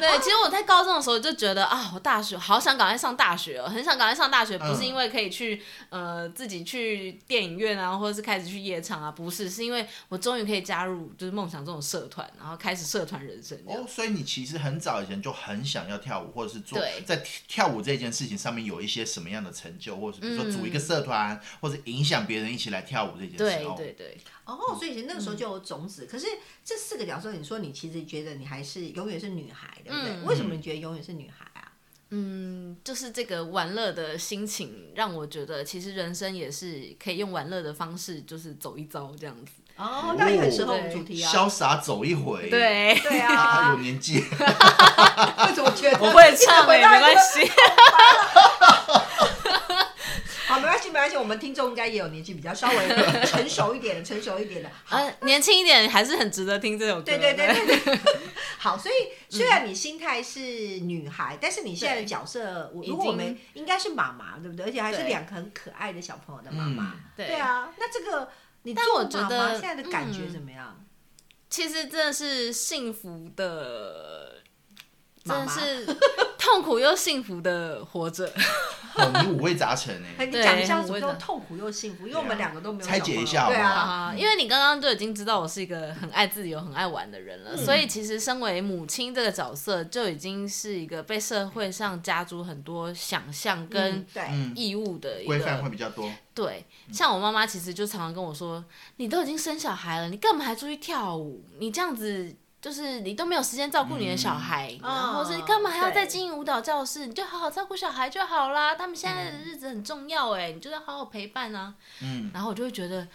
[0.00, 13.58] 对，其实我在高中的时候就觉得啊，我大学好想赶快上大学哦， 很想赶快上大学，不是嗯因为可以去呃自己去电影院啊，或者是开始去夜场啊，不是，是因为我终于可以加入就是梦想这种社团，然后开始社团人生。
[13.66, 23.38] 哦，所以你其实很早以前就很想要跳舞，或者是做对在跳舞这件事情上面有一些什么样的成就，或者是比如说组一个嗯社团，或者影响别人一起来跳舞这件事。
[23.38, 26.06] 对哦对对，哦，所以其实那个时候就有种子。
[26.10, 26.26] 可是
[26.64, 30.12] 这四个角色，你说你其实觉得你还是永远是女孩，对不对？
[30.14, 31.72] 嗯为什么你觉得永远是女孩啊？
[32.10, 39.52] 嗯，就是这个玩乐的心情让我觉得，其实人生也是可以用玩乐的方式，就是走一遭这样子。
[39.76, 41.32] 哦，那也很适合我们主题啊。
[41.32, 42.50] 潇洒走一回。
[42.50, 43.34] 对，对啊，
[43.70, 44.18] 啊有，年纪。
[44.26, 47.50] 为什么觉得我会唱哎、哎、没关系。
[51.00, 51.16] 关系。
[51.16, 52.88] 我们听众应该也有年纪比较稍微
[53.26, 54.70] 成熟一点的，成熟一点的。
[54.84, 57.02] 好，呃，年轻一点还是很值得听这首歌。
[57.02, 57.98] 对对对对对。
[58.58, 58.94] 好，所以
[59.28, 60.40] 虽然你心态是
[60.80, 64.66] 女孩，但是你现在的角色，我如果我们应该是妈妈，对不对？
[64.66, 66.92] 而且还是两个很可爱的小朋友的妈妈。
[66.94, 68.30] 嗯对对啊，那这个
[68.62, 70.84] 你但做妈妈现在的感觉嗯怎么样？
[71.48, 74.29] 其实真的是幸福的，
[75.24, 75.86] 真是
[76.38, 78.32] 痛苦又幸福的活着。
[78.94, 80.26] 哦，你五味杂陈哎。
[80.26, 82.08] 你讲一下什么我也觉得叫痛苦又幸福？
[82.08, 94.04] 因为我们两个都没有拆解一下对啊，啊，因为你刚刚就已经知道我是一个很爱自由、很爱玩的人了，所以其实身为母亲这个角色就已经是一个被社会上加诸很多想象跟
[94.56, 95.70] 义务的一规范会个。
[95.70, 96.10] 比较多。
[96.34, 98.64] 对，像我妈妈其实就常常跟我说
[98.96, 101.44] ：“你都已经生小孩了，你干嘛还出去跳舞？
[101.58, 107.06] 你这样子。”就是你都没有时间照顾你的小孩，然后是你干嘛还要再经营舞蹈教室？
[107.06, 108.74] 你就好好照顾小孩就好啦。
[108.74, 111.74] 他们现在的日子很重要哎，你就要好好陪伴啊。
[112.02, 113.08] 嗯，然后我就会觉得，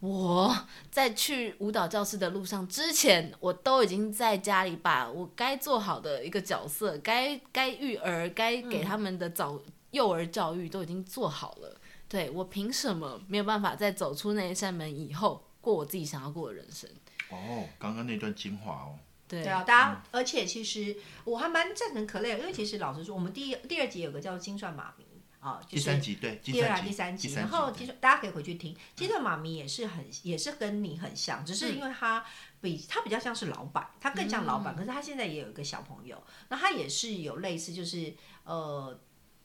[0.00, 0.52] 我
[0.90, 9.60] 在去舞蹈教室的路上之前，我都已经在家里把我该做好的一个角色，该该育儿，该给他们的早
[9.92, 11.76] 幼儿教育都已经做好了。
[12.08, 16.90] 对我凭什么没有办法在走出那一扇门以后过我自己想要过的人生？
[17.30, 18.98] 哦，刚刚那段精华哦。
[19.28, 25.04] 对对啊，大家，而且其实我还蛮赞成可累，因为其实老实说，我们第一第二集有个叫金算妈咪
[25.38, 32.24] 啊，就是第三集对，第二啊集第三集，然后其实大家可以回去听，金算妈咪也是很也是跟你很像，只是因为她
[32.62, 38.14] 比她比较像是老板，她更像老板，可是她现在也有一个小朋友，那她也是有类似就是
[38.44, 38.98] 呃。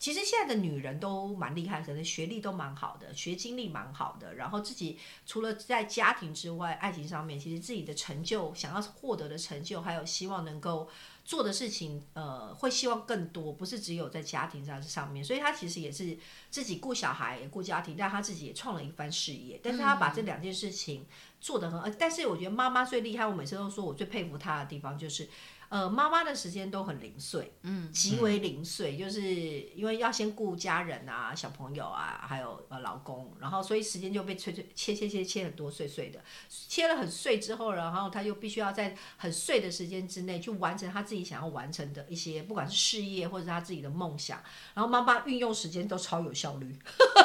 [0.03, 10.89] 其实现在的女人都蛮厉害，可能学历都蛮好的，学经历蛮好的，然后自己除了在家庭之外，爱情上面，其实自己的成就、想要获得的成就，还有希望能够
[11.23, 15.23] 做的事情，呃，会希望更多，不是只有在家庭上上面。
[15.23, 16.17] 所以她其实也是
[16.49, 19.57] 自己顾小孩，也顾家庭，但她自己也创了一番事业。
[19.63, 21.05] 但是她把这两件事情
[21.39, 25.29] 做得很，呃，但是我觉得妈妈最厉害，我每次都说我最佩服她的地方就是。
[25.73, 44.39] 呃，妈妈的时间都很零碎，嗯，极为零碎，就是因为要先顾家人啊、小朋友啊，还有呃老公，然后所以时间就被切切切切切切很多碎碎的，切了很碎之后，然后他就必须要在很碎的时间之内去完成他自己想要完成的一些，不管是事业或者是他自己的梦想，
[44.75, 46.77] 然后妈妈运用时间都超有效率，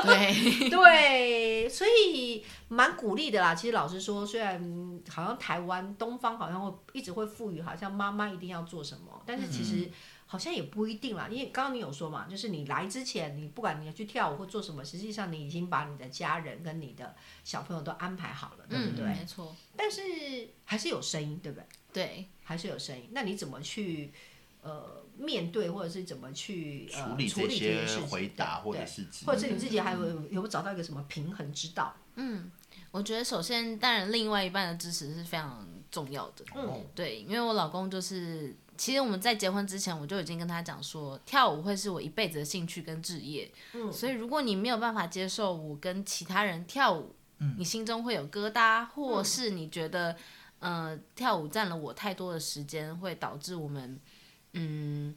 [0.02, 3.54] 对，对，所以蛮鼓励的啦。
[3.54, 9.90] 其实老实说，虽然嗯好像台湾东方好像会一直会赋予好像妈妈一定要做什么，但是其实
[10.26, 11.28] 好像也不一定啦。
[11.30, 19.04] 因为刚刚你有说嘛，就是你来之前，你不管你要去跳舞或做什么，实际上你已经把你的家人跟你的小朋友都安排好了，对不嗯，对？
[19.04, 20.00] 没错，但是
[20.64, 21.66] 还是有声音，对不对？
[21.92, 23.08] 对，还是有声音。
[23.12, 24.12] 那你怎么去
[24.62, 31.94] 呃面对，或者是怎么去呃处理这件事情回答对对或者是或者是你自己还有有没有找到一个什么平衡之道？
[32.16, 32.50] 嗯
[32.90, 36.44] 我觉得首先，当然另外一半的支持是非常重要的。
[36.54, 43.50] 嗯，对，因为我老公就是，其实我们在结婚之前，我就已经跟他讲说，跳舞会是我一辈子的兴趣跟职业。
[43.74, 47.14] 嗯所以如果你没有办法接受我跟其他人跳舞，
[47.56, 50.16] 你心中会有疙瘩，或是你觉得，
[50.58, 54.00] 呃，跳舞占了我太多的时间，会导致我们，
[54.52, 55.14] 嗯，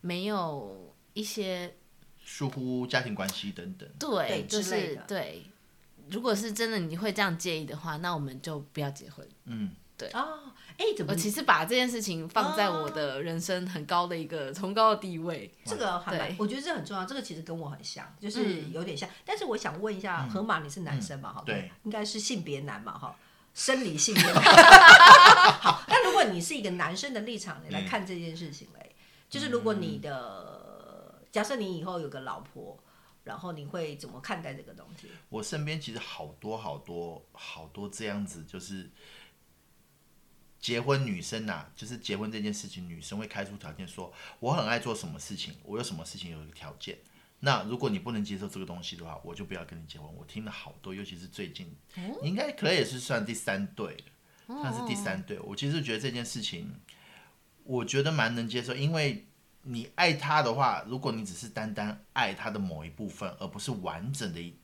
[0.00, 1.74] 没有一些
[2.22, 3.88] 疏忽家庭关系等等。
[3.98, 5.46] 对，就是对。
[6.10, 9.26] 如果是真的你会这样介意的话，那我们就不要结婚。
[9.46, 9.70] 嗯，
[10.12, 15.52] 哦，哎，怎么我其实把这件事情放在我的人生很高的一个崇高的地位。
[15.64, 17.04] 这个还蛮对，我觉得这很重要。
[17.04, 19.08] 这个其实跟我很像，就是有点像。
[19.24, 21.32] 但是我想问一下，河马你是男生嘛？
[21.32, 22.98] 哈、对，应该是性别男嘛？
[22.98, 23.16] 哈，
[23.54, 24.24] 生理性别。
[24.34, 28.94] 好，那如果你是一个男生的立场，你来看这件事情嘞，
[29.30, 32.76] 就是如果你的假设你以后有个老婆，
[33.22, 35.08] 然后你会怎么看待这个东西？
[35.28, 38.90] 我身边其实好多好多好多这样子，就是
[40.64, 46.96] 结婚女生呐、就是结婚这件事情，女生会开出条件说，我很爱做什么事情，我有什么事情有一个条件。
[47.40, 50.08] 那如果你不能接受这个东西的话，我就不要跟你结婚。
[50.16, 51.70] 我听了好多，尤其是最近，
[52.22, 55.38] 应该可能也是算第三对了，算是第三对。
[55.40, 56.74] 我其实觉得这件事情，
[57.64, 59.26] 我觉得蛮能接受，因为
[59.64, 64.54] 你爱他的话，如果你只是单单爱他的某一部分，而不是完整的一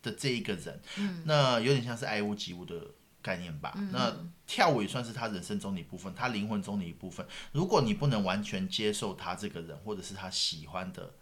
[0.00, 0.80] 的这一个人，
[1.26, 2.82] 那有点像是爱屋及乌的
[3.22, 3.72] 概念吧。
[3.92, 4.14] 那
[4.46, 7.26] 跳舞也算是他人生中的一部分，他灵魂中的一部分。
[7.52, 11.14] 如果你不能完全接受他这个人，或者是他喜欢的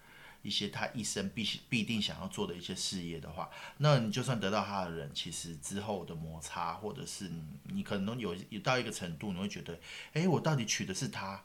[0.42, 9.78] 一些他一生必必定想要做的一些事业的话，那你就算得到他的人，其实之后的摩擦，或者是你你可能有有到一个程度，你会觉得，
[10.12, 11.42] 哎，我到底娶的是他，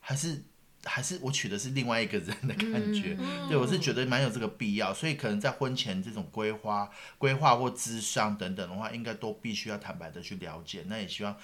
[0.00, 0.42] 还是？
[0.84, 3.16] 还是我娶的是另外一个人的感觉，
[3.48, 10.84] 对我是觉得蛮有这个必要，所以可能在婚前这种规划、规划或智商等等的话，应该都必须要坦白的去了解。
[10.86, 11.36] 那也希望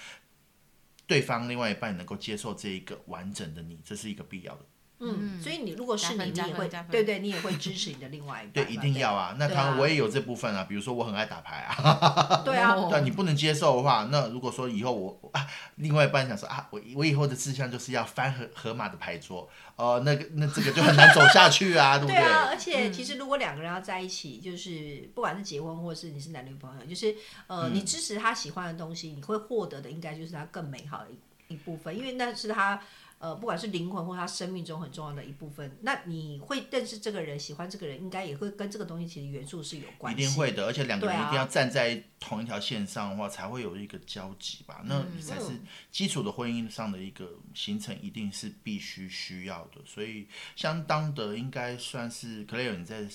[1.05, 4.65] 对方另外一半能够接受这一个完整的你，这是一个必要的。
[4.99, 8.65] 嗯，所以你如果是你，你也会对对，你也会支持你的另外一半。
[8.65, 9.35] 对，一定要啊。
[9.37, 27.13] 那对啊当然我也有这部分啊，比如说我很爱打牌啊， 对啊，哦对，你不能接受的话，那如果说以后我 啊，另外一半想说啊，我我以后的志向就是要翻河河马的牌桌，呃，那个那这个就很难走下去啊， 对不对啊，而嗯且其实如果两个人要在一起，就是不管是结婚或是你是男女朋友，就是
[27.47, 32.81] 呃，嗯你支持他喜欢的东西，你会获得的应该就是他更美好的一一部分，因为那是他。
[33.25, 40.25] 呃，不管是灵魂或他生命中很重要的一部分，那你会认识这个人，喜欢这个人，应该也会跟这个东西其实元素是有关系一。
[40.27, 44.83] 定会的，而且两个人一定要站在同一条线上的话，才会有一个交集吧。
[44.85, 45.59] 那嗯才是
[45.91, 49.81] 基础的婚姻上的一个形成，一定是必须需要的。
[49.87, 53.07] 所以，相当的应该算是克雷尔你在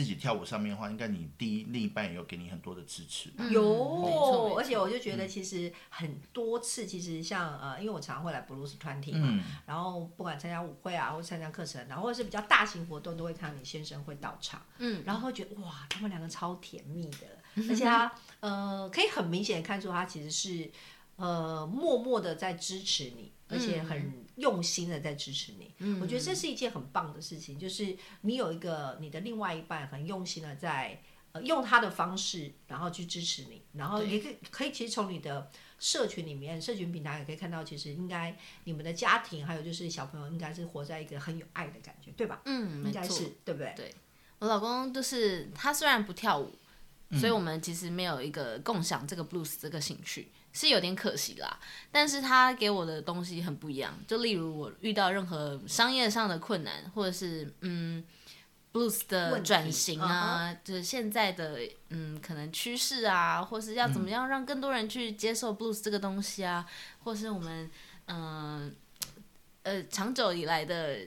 [0.00, 3.28] 自己跳舞上面的话，应该你第一另一半也有给你很多的支持。
[3.36, 9.44] 嗯没错有，没而且我就嗯觉得其实很多次，其实像呃，因为我常常会来布鲁斯团体嘛，嗯。
[9.66, 17.26] 然后不管参加舞会啊，或参加课程，然后或者是比较大型活动，都会看到你先生会到场，嗯，然后会觉得哇，他们两个超甜蜜的，
[17.68, 18.10] 而且他
[18.40, 20.70] 呃可以很明显的看出他其实是
[21.16, 25.72] 呃默默的在支持你，而且很用心的在支持你。
[25.78, 31.02] 嗯我觉得这是一件很棒的事情，就是你有一个你的另外一半很用心的在。
[31.32, 35.48] 呃，用他的方式，然后去支持你，然后也可以可以，其实从你的
[35.78, 42.42] 社群里面，社群平台也可以看到，其实应该你们的家庭，还有就是小朋友，应该是活在一个很有爱的感觉，对吧？
[42.46, 43.72] 嗯，应该是，对不对？
[43.76, 43.94] 对
[44.40, 46.69] 我老公就是他虽然不跳舞，嗯
[47.18, 51.58] 所以我们其实没有一个共享这个 blues 这个兴趣，是有点可惜啦。
[51.90, 58.04] 但是他给我的东西很不一样，就例如我遇到任何商业上的困难，或者是嗯
[58.72, 66.66] blues 的转型嗯啊，就是现在的嗯可能趋势啊，或是要怎么样让更多人去接受 blues 这个东西啊，
[67.04, 67.70] 或是我们
[68.06, 68.74] 嗯
[69.62, 70.98] 呃长久以来的。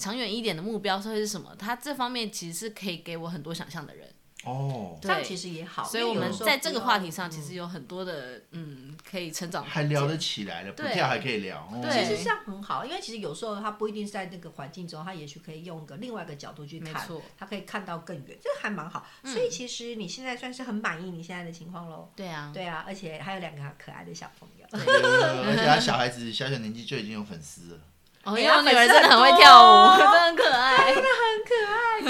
[0.00, 1.52] 长远一点的目标会是什么？
[1.56, 4.08] 他这方面其实是可以给我很多想象的人。
[4.48, 5.84] 哦，这样其实也好。
[5.84, 11.58] 所以我们在这个话题上，其实有很多的嗯可以成长还聊得起来了，不对跳还可以聊。
[11.70, 17.06] 哦对其实这样很好，因为其实有时候他不一定是在那个环境中，他也许可以用个另外一个角度去看，
[17.36, 19.06] 他可以看到更远，这个还蛮好。
[19.24, 22.10] 所以其实你现在算是很满意你现在的情况喽。
[22.16, 24.66] 对啊，对啊，而且还有两个可爱的小朋友。
[24.70, 24.78] 呃
[25.48, 27.80] 而且他小孩子小小年纪就已经有粉丝了。
[28.28, 30.94] 哦，哎因为我女儿真的很会跳舞， 真的很可爱。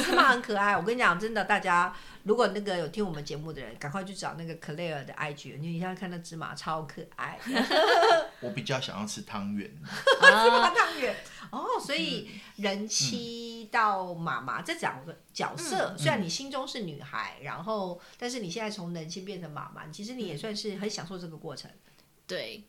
[0.03, 7.39] 芝麻很可爱，我跟你讲，真的，大家如果那个有听我们节目的人，赶快去找那个 Claire 的 IG，你一下看到芝麻超可爱，
[8.41, 9.71] 我比较想要吃汤圆，
[10.21, 11.17] 啊，汤圆。
[11.51, 21.71] 哦，所以人妻到妈妈这两个角色，虽然你心中是女孩，然后但是你现在从人妻变成妈妈，其实你也算是很享受这个过程。
[22.27, 22.65] 对，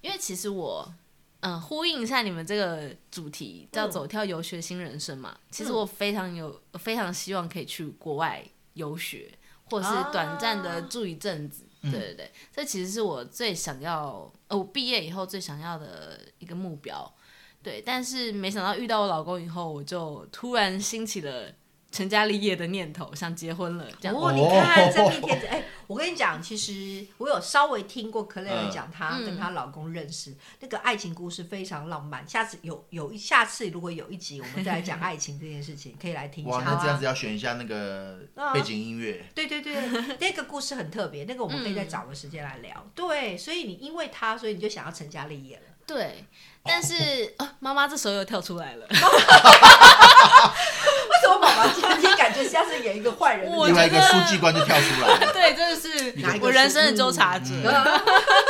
[0.00, 0.94] 因为其实我。
[1.40, 5.36] 嗯，呼应一下你们这个主题，叫“走跳游学新人生”嘛。
[5.50, 9.30] 其实我非常有，非常希望可以去国外游学，
[9.70, 11.64] 或是短暂的住一阵子。
[11.82, 17.14] 对对对，这其实是我最想要，呃，我毕业以后最想要的一个目标。
[17.62, 21.52] 对，但是没想到遇到我老公以后，我就突然兴起了
[21.92, 23.88] 成家立业的念头，想结婚了。
[24.00, 32.26] 这样，哦，你看真命天子，哎，我跟你讲，其实我有稍微听过克莱尔嗯讲她嗯跟她老公认识，那个爱情故事非常浪漫。
[32.26, 36.70] 下次有有一下次如果有一集我们再来讲爱情这件事情，可以来听一哇，下。
[36.70, 39.24] 那这样子要选一下那个啊背景音乐。
[39.34, 39.74] 对对对，
[40.18, 42.86] 那个故事很特别，那个我们可以再找个时间来聊。
[42.94, 45.62] 对，所以你因为他，所以你就想要成家立业了。
[45.86, 46.24] 对，
[46.64, 48.88] 但是啊，妈妈这时候又跳出来了。
[51.26, 53.50] 为什么妈妈今天感觉像是演一个坏人？
[53.50, 57.46] 另外一个书记官就跳出来了， 对，真的是我人生的纠察者。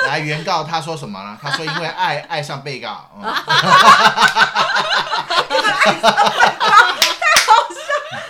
[0.07, 1.39] 来原告他说什么呢？
[1.41, 3.25] 他说因为爱爱上被告，嗯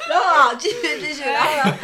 [0.08, 1.76] 然后啊，继续继续，然后呢？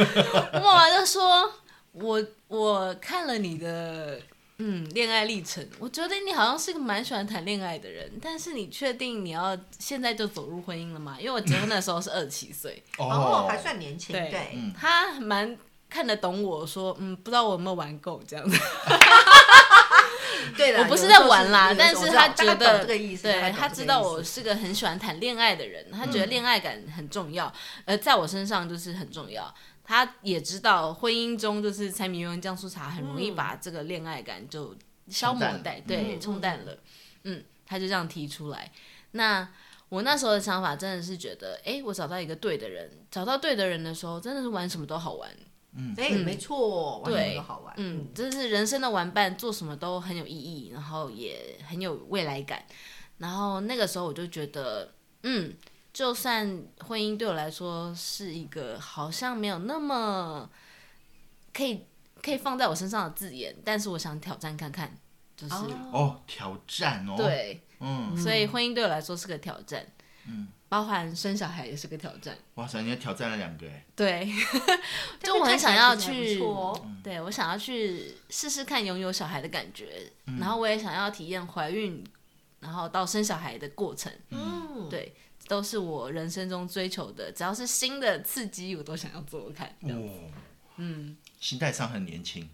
[0.54, 1.52] 我妈妈就说
[1.92, 4.18] ：“我我看了你的
[4.64, 11.16] 嗯恋爱历程，我觉得你好像是个蛮喜欢谈恋爱的人，但是你确定你要现在就走入婚姻了吗？
[11.18, 14.56] 因为我结婚的时候是二十七岁， 哦，还算年轻，对对。
[14.78, 15.58] 他蛮
[15.90, 18.56] 看得懂我说，嗯，不知道我有没有玩够这样子。
[20.56, 27.52] 对啦我不是在玩啦，但是他觉得懂这个意思，对他知道我是个很喜欢谈恋爱的人，他觉得恋爱感很重要，
[27.84, 29.52] 呃，在我身上就是很重要。
[29.84, 34.74] 他也知道婚姻中就是柴米油盐酱醋茶很容易嗯把这个恋爱感就
[35.08, 36.78] 消磨殆，对，嗯冲淡了。
[37.24, 38.70] 嗯，他就这样提出来。
[39.12, 39.48] 那
[39.88, 45.30] 我那时候的想法真的是觉得，哎，我找到一个对的人，找到对的人的时候，真的是玩什么都好玩。
[45.96, 47.74] 哎，没错，玩什么都好玩。
[47.78, 52.64] 嗯，真是人生的玩伴，做什么都很有意义，然后也很有未来感。
[53.18, 55.54] 然后那个时候我就觉得，嗯，
[55.92, 60.48] 就算婚姻对我来说是一个好像没有那么
[61.52, 61.86] 可以
[62.22, 64.96] 可以放在我身上的字眼，但是我想挑战看看，
[65.36, 65.54] 就是、
[65.92, 69.86] 哦，挑战哦，，对，嗯，所以婚姻对我来说是个挑战，
[70.26, 73.66] 嗯，包含生小孩也是个挑战，哇塞，你也挑战了两个。
[73.66, 74.32] 哎，对，
[75.22, 76.80] 就我很想要去哦。
[77.02, 80.38] 对我想要去试试看拥有小孩的感觉，嗯。
[80.38, 82.02] 然后我也想要体验怀孕，
[82.60, 85.14] 然后到生小孩的过程，嗯，对，
[85.52, 87.30] 都是我人生中追求的。
[87.30, 89.68] 只要是新的刺激，我都想要做做看。
[89.82, 90.30] 哦，
[90.78, 92.48] 嗯，心态上很年轻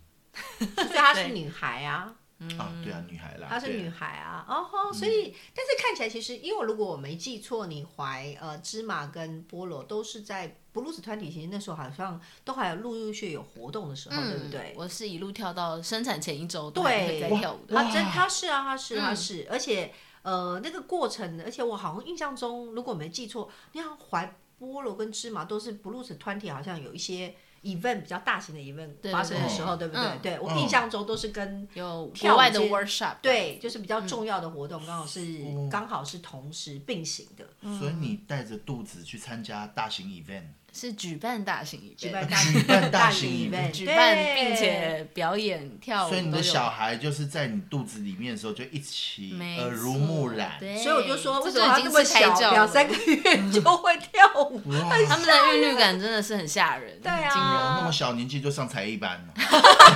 [0.59, 2.13] 所以她是女孩啊，
[2.59, 14.73] 啊，对啊，女孩啦，她是女孩啊，哦吼，所以但是看起来其实，因为如果我没记错，你怀呃芝麻跟菠萝都是在布鲁斯团体，其实那时候好像都还有陆陆续续有活动的时候，对不对？
[14.73, 17.77] 嗯我是一路跳到生产前一周都在跳舞的。
[17.77, 19.93] 他真他是啊，他是他嗯是，而且
[20.23, 30.03] 呃那个过程，而且我好像印象中，如果我没记错，你好像怀菠萝跟芝麻都是 blues 团体，好像有一些 event 比较大型的 event 对发生的时候，对不对？
[30.03, 30.19] 嗯。
[30.23, 37.47] 对我嗯印象中都是跟有跳舞国外的 workshop，对，就是比较重要的活动，刚好是哦刚好是同时并行的，
[37.79, 46.69] 所以你带着肚子去参加大型 event，是举办大型举办 大举办大型举办并且表演跳舞，所以你的小。
[46.69, 54.61] 孩就是在你肚子里面的时候就一起没耳濡目染，对，所以我就说，为什么他这么小，两三个月就会跳舞？
[55.09, 57.17] 他们的韵律感真的是很吓人，对啊。
[57.17, 59.35] 很惊人那么小年纪就上才艺班了，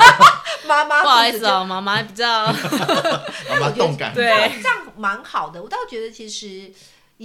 [0.66, 2.46] 妈妈不好意思哦，妈妈比较
[3.50, 4.08] 妈妈动感。
[4.08, 4.28] 很对。
[4.30, 5.62] 大这样蛮好的。
[5.62, 6.72] 我倒觉得其实，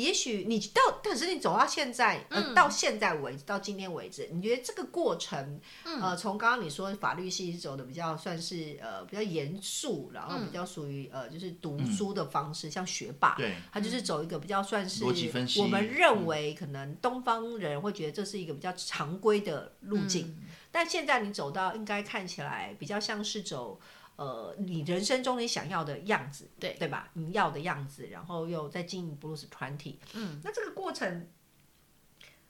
[0.02, 2.54] 也许你到，但是你走到现在，呃，嗯。
[2.54, 6.02] 到现在为止，到今天为止，你觉得这个过程，嗯。
[6.02, 20.38] 呃，从刚刚你说法律系是走的比较算是呃比较严肃，然后比较属于呃就是读书的方式，像学霸，对，他就是走一个比较算是我们认为可能东方人会觉得这是一个比较常规的路径，
[20.72, 23.80] 但现在你走到应该看起来比较像是走
[24.18, 27.10] 呃你人生中你想要的样子，对对吧？
[27.14, 31.30] 你要的样子，然后又在经营布鲁斯团体，嗯，那这个过程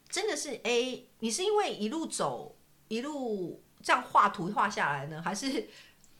[0.10, 2.58] 真的是 A，，你是因为一路走
[2.88, 5.68] 一路这样画图画下来呢，还是？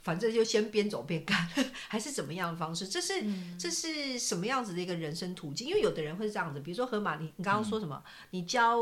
[0.04, 1.36] 反正就先边走边干，
[1.90, 2.88] 还是怎么样的方式？
[2.88, 3.22] 这是、
[3.60, 5.68] 这是什么样子的一个人生途径？
[5.68, 8.02] 因为有的人会是这样子，比如说河马，你你刚刚说什么？
[8.30, 8.80] 你教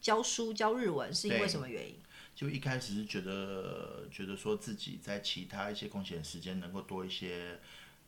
[0.00, 1.96] 教书教日文是因为什么原因？
[2.40, 7.60] 就一开始是觉得觉得说自己在其他一些空闲时间能够多一些，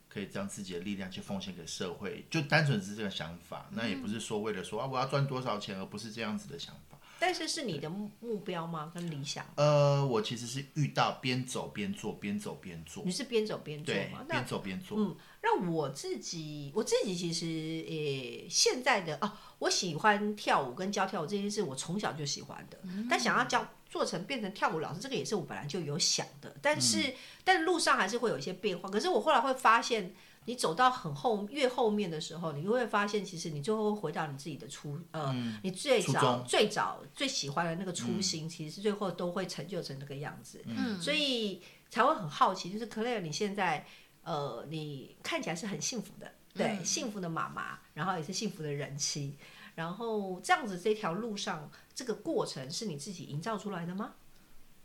[0.09, 3.69] 可以将自己的力量去奉献给社会，就单纯是这个想法。
[3.73, 6.99] 那也不是说为了说啊我要赚多少钱，而不是这样子的想法。
[7.19, 8.91] 但是是你的目目标吗？
[8.95, 9.45] 跟理想？
[9.57, 14.99] 呃，我其实是遇到边走边做，边走边做你，是边走边做吗？，那边走边做。
[14.99, 22.81] 嗯，那我自己，我自己其实也、现在的哦，我喜欢跳舞跟教跳舞这件事，我从小就喜欢的。
[23.11, 27.13] 但想要教做成变成跳舞老师，这个也是我本来就有想的，但是、
[27.45, 28.89] 但是路上还是会有一些变化。
[28.89, 30.15] 可是我后来会发现，
[30.47, 35.31] 你走到很后越后面的时候，你会发现，其实你最后会回到你自己的初呃，
[35.63, 40.63] 你最早最早最喜欢的那个初心，其实最后都会成就成那个样子。
[40.65, 43.85] 嗯，所以才会很好奇，就是 Claire，你现在
[44.25, 49.37] 呃，你看起来是很幸福的，对，幸福的妈妈，然后也是幸福的人妻，
[49.75, 54.15] 然后这样子这条路上，这个过程是你自己营造出来的吗？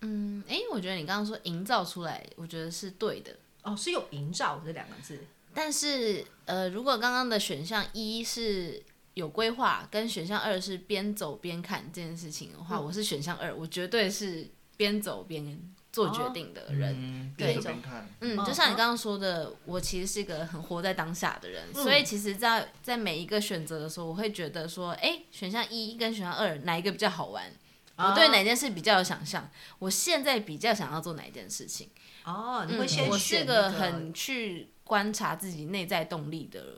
[0.02, 3.36] 嗯，哎，我觉得你刚刚说营造出来，我觉得是对的。
[3.64, 5.20] 哦，是有营造这两个字，
[5.54, 8.82] 但是，呃，如果刚刚的选项一是
[9.16, 14.48] 有规划，跟选项二是边走边看这件事情的话，我是选项二，我绝对是
[14.78, 16.96] 边走边做决定的人。
[16.96, 27.52] 嗯，对边走边看，嗯，嗯就像你刚刚说的，我其实是一个很活在当下的人，所以其实在，在每一个选择的时候，我会觉得说，哎，选项一跟选项二哪一个比较好玩？
[27.96, 29.50] 我对哪件事比较有想象？
[29.80, 31.90] 我现在比较想要做哪一件事情？
[32.26, 36.76] 哦，你会先嗯我、是个很去观察自己内在动力的，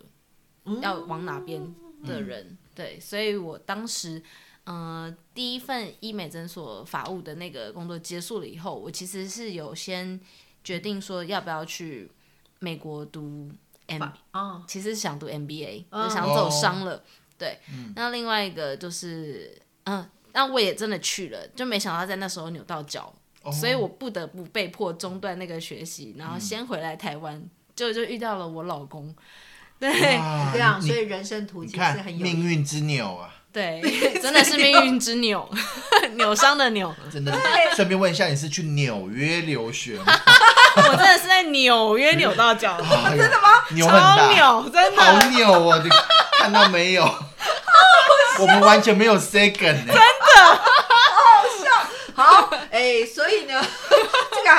[0.82, 2.58] 要往哪边的人。
[2.74, 4.24] 对，所以我当时，
[4.70, 10.20] 呃，第一份医美诊所法务的那个工作结束了以后，我其实是有先
[10.64, 12.08] 决定说要不要去
[12.60, 13.50] 美国读
[13.88, 16.08] M，哦，其实是想读 MBA，、嗯。
[16.08, 17.04] 就想走商了。
[17.36, 17.58] 对，
[17.96, 23.12] 那另外一个就是，嗯、那我也真的去了，就没想到在那时候扭到脚，
[23.42, 23.52] 哦。
[23.52, 27.44] 所以我不得不被迫中断那个学习，然后先回来台湾，
[27.76, 29.16] 就就遇到了我老公。
[29.80, 29.90] 对。
[30.20, 33.82] 哇这样，所以人生途你径是很有命运之扭啊，对，
[34.22, 35.48] 真的是命运之扭，
[36.16, 36.94] 扭伤的扭。
[37.12, 37.36] 真的。
[37.76, 40.14] 顺便问一下，你是去纽约留学吗？
[40.78, 42.78] 我真的是在纽约扭到脚，
[43.10, 43.50] 真的吗？
[43.72, 45.02] 扭很大，超扭，真的。
[45.02, 45.82] 好扭哦！
[45.84, 45.90] 你
[46.38, 47.04] 看到没有？
[48.40, 49.94] 我们完全没有 second 呢。
[52.16, 53.89] 好，哎、所以呢，这个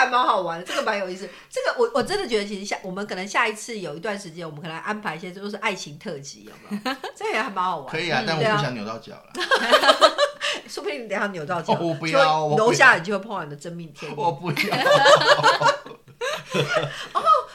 [0.00, 1.28] 还蛮好玩的，这个蛮有意思。
[1.48, 6.96] 这个我我真的觉得，其实下我们可能下一次有一段时间，我们可能安排一些就是爱情特辑，有没有？
[7.14, 7.88] 这个也还蛮好玩。
[7.88, 9.32] 可以啊，但我不想扭到脚了。
[10.66, 14.14] 说不定你等下扭到脚，哦我不就要我不要楼下你就会碰到你的真命天女。
[14.18, 14.76] 我不要。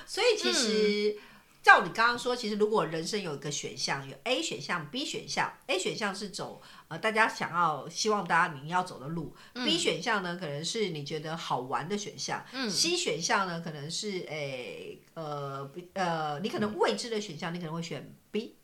[0.06, 1.18] 所以其实。
[1.66, 18.56] 照你刚刚说，其实如果人生有一个选项，有 A 选项、B 选项，A 选项是走呃大家想要希望大家你要走的路、b 选项呢可能是你觉得好玩的选项、c 选项呢可能是诶呃呃你可能未知的选项，你可能会选 B，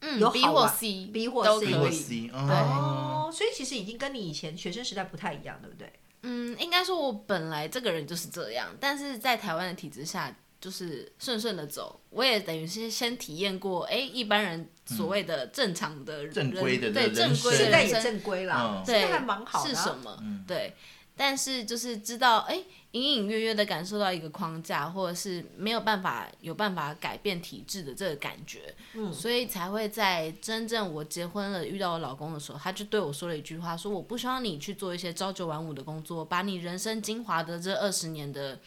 [0.00, 2.30] 嗯有好玩或 C，B 或都 C 可以。
[2.30, 5.92] 哦，所以其实已经跟你以前学生时代不太一样，对不对？
[6.24, 12.00] 嗯，应该说我本来这个人就是这样，但是在台湾的体制下，就是顺顺的走。
[12.10, 19.74] 我也等于是先体验过，哎，一般人所谓的正常的人、正规的对正规的现在也人正规啦嗯，这个还蛮好的啊。
[19.74, 20.16] 是什么？
[20.46, 20.76] 对，
[21.16, 38.60] 但是就是知道，哎，隐隐约约的感受到一个框架，或者是没有办法有办法改变体质的这个感觉，嗯，所以才会在真正我结婚了遇到我老公的时候，他就对我说了一句话，说我不希望你去做一些朝九晚五的工作，把你人生精华的这二十年的。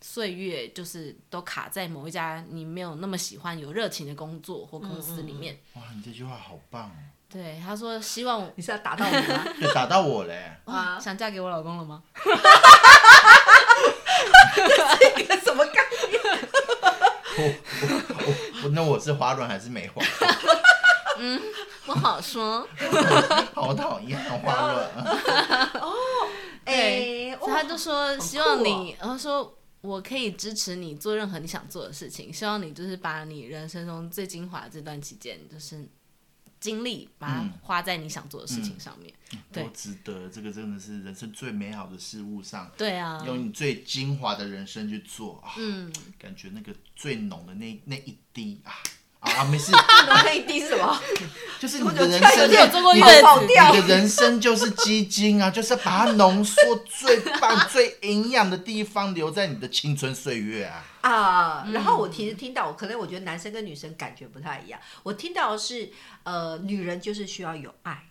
[0.00, 5.58] 岁月就是都卡在某一家你没有那么喜欢、有热情的工作或公司里面。
[5.74, 6.92] 哇，你这句话好棒哦，
[7.30, 9.44] 对，他说希望我你是要打到我吗？
[9.60, 10.52] 就打到我嘞。
[10.64, 12.02] 啊，想嫁给我老公了吗？
[14.98, 15.80] 这个什么概
[16.10, 17.56] 念？
[18.62, 20.02] 我那我是滑轮还是没滑？
[21.86, 22.66] 不好说。
[23.54, 24.88] 好讨厌啊滑轮。
[26.64, 35.88] 哎，所以他就说希望你，然后说我可以支持你做任何你想做的事情，希望你就是把你人生中最精华的这段期间，就是
[36.58, 37.52] 精力把它嗯。
[37.62, 39.12] 花在你想做的事情上面。
[39.50, 39.62] 对。
[39.62, 45.38] 多值得，这个真的是人生最美好的事物上，对啊，用你最精华的人生去做。
[45.38, 48.72] 啊，嗯，感觉那个最浓的那那一滴啊
[49.20, 49.70] 啊，没事，
[50.08, 50.98] 那一滴是什么？
[51.58, 56.56] 就是你的人生，点做过你月子跑掉你的人生就是基金啊， 就是把它浓缩
[56.86, 60.84] 最棒、最营养的地方留在你的青春岁月啊。
[61.02, 64.80] 啊，然后我其实听到，我可能我觉得男生跟女生感觉不太一样。
[65.02, 65.90] 我听到的是，
[66.22, 68.06] 呃，女人就是需要有爱，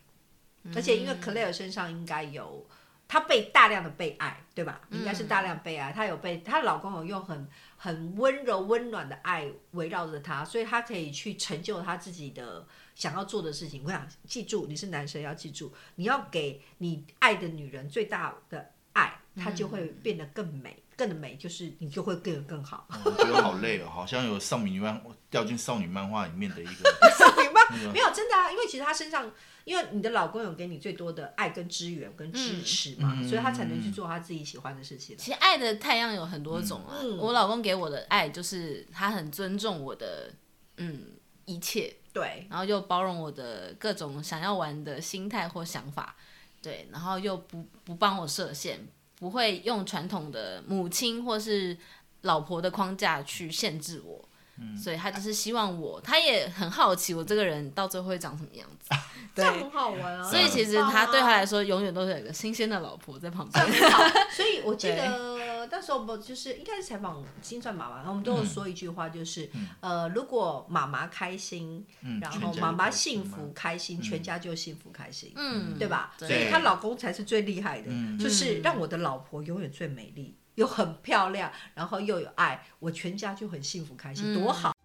[0.76, 2.68] 而且因为 Claire 身上应该有，
[3.07, 4.82] 她被大量的被爱，对吧？
[4.91, 7.47] 应该是大量被爱，她有被她老公有用很
[7.82, 13.82] 很温柔温暖的爱围绕着他，所以他可以去成就他自己的想要做的事情。
[13.86, 20.84] 我想记住，你是男生要记住，你要给你爱的女人最大的爱，她就会变得更美。
[20.97, 22.86] 更美就是你就会变得更好。
[23.05, 26.71] 我觉得好累哦，好像有少女漫掉进少女漫画里面的一个。
[27.17, 27.49] 少女漫
[27.93, 29.32] 没有真的啊，因为其实他身上，
[29.63, 35.17] 因为你的老公有给你最多的爱跟支援跟支持嘛，嗯所以他才能去做他自己喜欢的事情。
[35.17, 36.99] 其实爱的太阳有很多种啊。
[37.01, 40.34] 嗯我老公给我的爱就是他很尊重我的
[40.78, 41.07] 嗯
[41.45, 46.15] 一切，对，然后又包容我的各种想要玩的心态或想法，
[46.61, 51.76] 对，然后又不不帮我设限，不会用传统的母亲或是
[52.22, 54.28] 老婆的框架去限制我。
[54.78, 58.89] 所以他就是希望我，他也很好奇我这个人到最后会长什么样子。
[59.36, 60.24] 这样很好玩啊。
[60.24, 63.66] 所以其实他对他来说，永远都是有一个新鲜的老婆在旁边。
[64.32, 69.49] 所以我记得那时候我就是应该是采访金钻妈妈，然后我们都有说一句话，就是、
[69.82, 76.16] 呃，如果妈妈开心，嗯，然全家后妈妈幸福开心，全家就幸福开心，嗯，对吧？
[76.18, 80.36] 对所以她老公才是最厉害的，嗯就是让我的老婆永远最美丽。
[80.60, 84.76] 又很漂亮，然后又有爱，我全家就很幸福开心，多好！